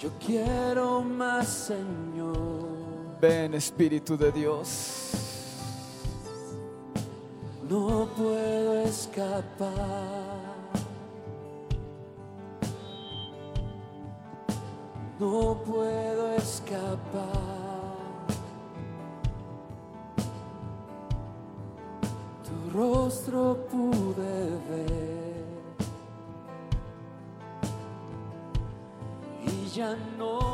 [0.00, 3.18] Yo quiero más, Señor.
[3.20, 5.21] Ven, Espíritu de Dios.
[7.72, 9.72] No puedo escapar.
[15.18, 16.92] No puedo escapar.
[22.44, 25.46] Tu rostro pude ver.
[29.46, 30.51] Y ya no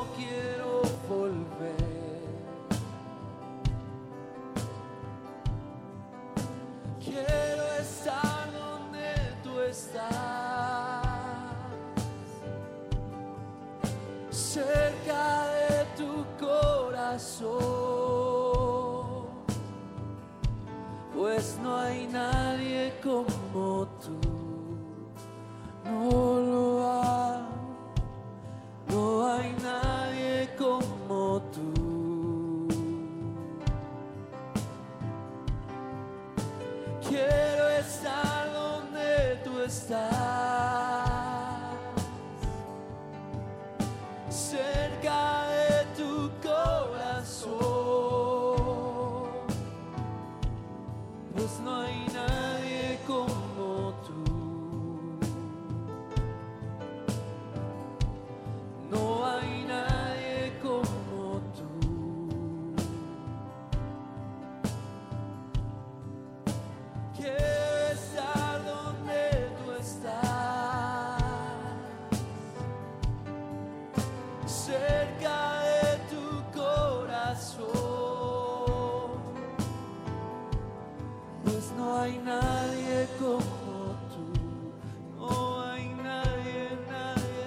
[82.09, 84.25] hay nadie como tú,
[85.19, 87.45] no hay nadie, nadie.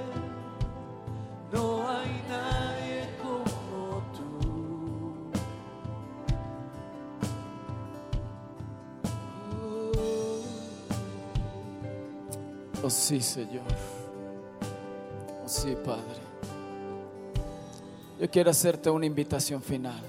[1.52, 4.30] No hay nadie como tú.
[12.84, 13.64] Oh sí, Señor.
[15.44, 16.22] Oh sí, Padre.
[18.20, 20.00] Yo quiero hacerte una invitación final.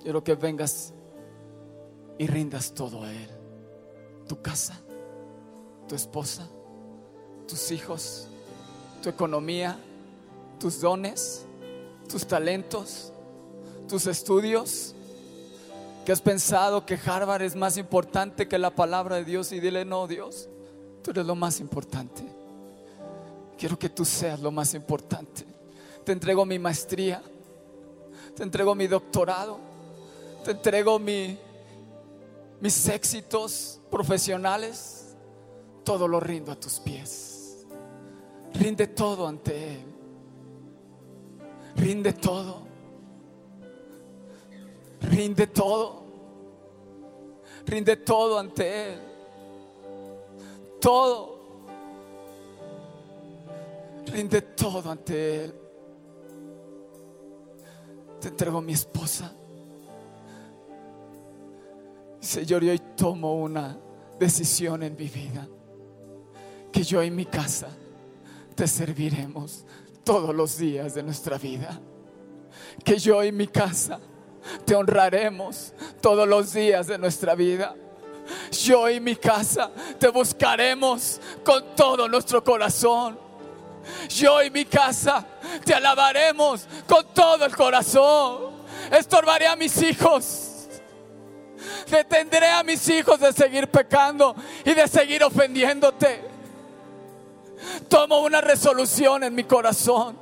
[0.00, 0.94] Quiero que vengas
[2.18, 3.30] y rindas todo a Él.
[4.26, 4.78] Tu casa,
[5.88, 6.46] tu esposa,
[7.46, 8.28] tus hijos,
[9.02, 9.78] tu economía,
[10.58, 11.46] tus dones,
[12.08, 13.12] tus talentos,
[13.88, 14.94] tus estudios.
[16.04, 19.84] Que has pensado que Harvard es más importante que la palabra de Dios y dile,
[19.84, 20.48] no, Dios,
[21.02, 22.22] tú eres lo más importante.
[23.58, 25.44] Quiero que tú seas lo más importante.
[26.04, 27.22] Te entrego mi maestría,
[28.34, 29.58] te entrego mi doctorado,
[30.44, 31.38] te entrego mi,
[32.60, 35.16] mis éxitos profesionales,
[35.84, 37.66] todo lo rindo a tus pies.
[38.54, 39.84] Rinde todo ante Él.
[41.76, 42.62] Rinde todo.
[45.00, 46.02] Rinde todo.
[47.66, 49.00] Rinde todo ante Él.
[50.80, 51.38] Todo.
[54.06, 55.54] Rinde todo ante Él.
[58.20, 59.37] Te entrego mi esposa.
[62.20, 63.78] Señor, y hoy tomo una
[64.18, 65.46] decisión en mi vida.
[66.72, 67.68] Que yo y mi casa
[68.54, 69.64] te serviremos
[70.04, 71.80] todos los días de nuestra vida.
[72.84, 74.00] Que yo y mi casa
[74.64, 77.74] te honraremos todos los días de nuestra vida.
[78.50, 83.18] Yo y mi casa te buscaremos con todo nuestro corazón.
[84.08, 85.24] Yo y mi casa
[85.64, 88.58] te alabaremos con todo el corazón.
[88.90, 90.47] Estorbaré a mis hijos.
[91.90, 94.34] Detendré a mis hijos de seguir pecando
[94.64, 96.22] y de seguir ofendiéndote.
[97.88, 100.18] Tomo una resolución en mi corazón.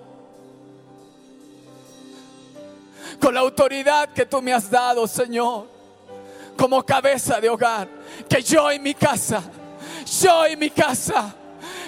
[3.21, 5.67] Con la autoridad que tú me has dado, Señor.
[6.57, 7.89] Como cabeza de hogar.
[8.29, 9.43] Que yo y mi casa,
[10.21, 11.35] yo y mi casa,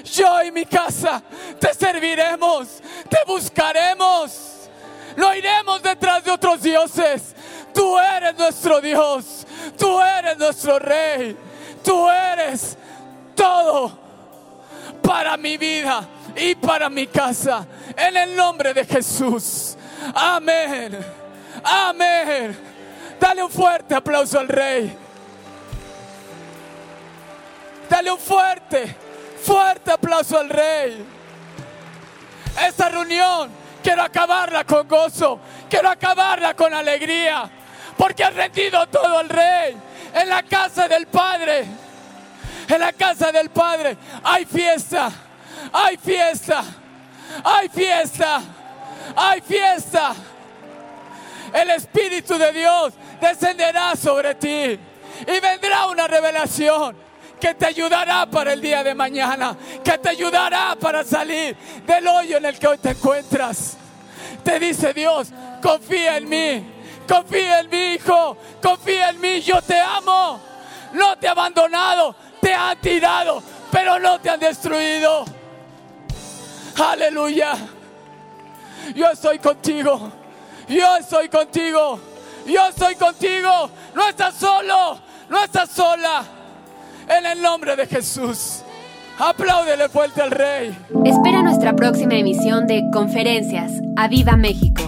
[0.05, 1.22] yo y mi casa
[1.59, 4.68] te serviremos, te buscaremos.
[5.16, 7.35] No iremos detrás de otros dioses.
[7.74, 9.47] Tú eres nuestro Dios.
[9.77, 11.37] Tú eres nuestro Rey.
[11.85, 12.77] Tú eres
[13.35, 13.99] todo
[15.03, 16.07] para mi vida
[16.37, 17.67] y para mi casa.
[17.97, 19.77] En el nombre de Jesús.
[20.15, 20.99] Amén.
[21.65, 22.59] Amén.
[23.19, 24.97] Dale un fuerte aplauso al Rey.
[27.89, 28.95] Dale un fuerte,
[29.43, 31.05] fuerte aplauso al Rey.
[32.67, 33.51] Esta reunión
[33.83, 35.41] quiero acabarla con gozo.
[35.71, 37.51] Quiero acabarla con alegría.
[37.99, 39.76] Porque has rendido todo al Rey.
[40.14, 41.66] En la casa del Padre.
[42.68, 45.11] En la casa del Padre hay fiesta.
[45.72, 46.62] Hay fiesta.
[47.44, 48.40] Hay fiesta.
[49.16, 50.14] Hay fiesta.
[51.53, 54.78] El Espíritu de Dios descenderá sobre ti.
[55.26, 56.96] Y vendrá una revelación
[57.40, 59.57] que te ayudará para el día de mañana.
[59.82, 63.76] Que te ayudará para salir del hoyo en el que hoy te encuentras.
[64.44, 65.28] Te dice Dios,
[65.61, 66.78] confía en mí.
[67.09, 68.37] Confía en mí, hijo.
[68.63, 69.41] Confía en mí.
[69.41, 70.41] Yo te amo.
[70.93, 72.15] No te he abandonado.
[72.41, 73.43] Te han tirado.
[73.71, 75.25] Pero no te han destruido.
[76.79, 77.57] Aleluya.
[78.95, 80.13] Yo estoy contigo.
[80.69, 81.99] Yo estoy contigo.
[82.47, 83.71] Yo estoy contigo.
[83.95, 85.01] No estás solo.
[85.29, 86.23] No estás sola.
[87.09, 88.63] En el nombre de Jesús.
[89.19, 90.79] Apláudele fuerte al Rey.
[91.05, 93.73] Espera nuestra próxima emisión de Conferencias.
[93.97, 94.88] ¡A Viva México!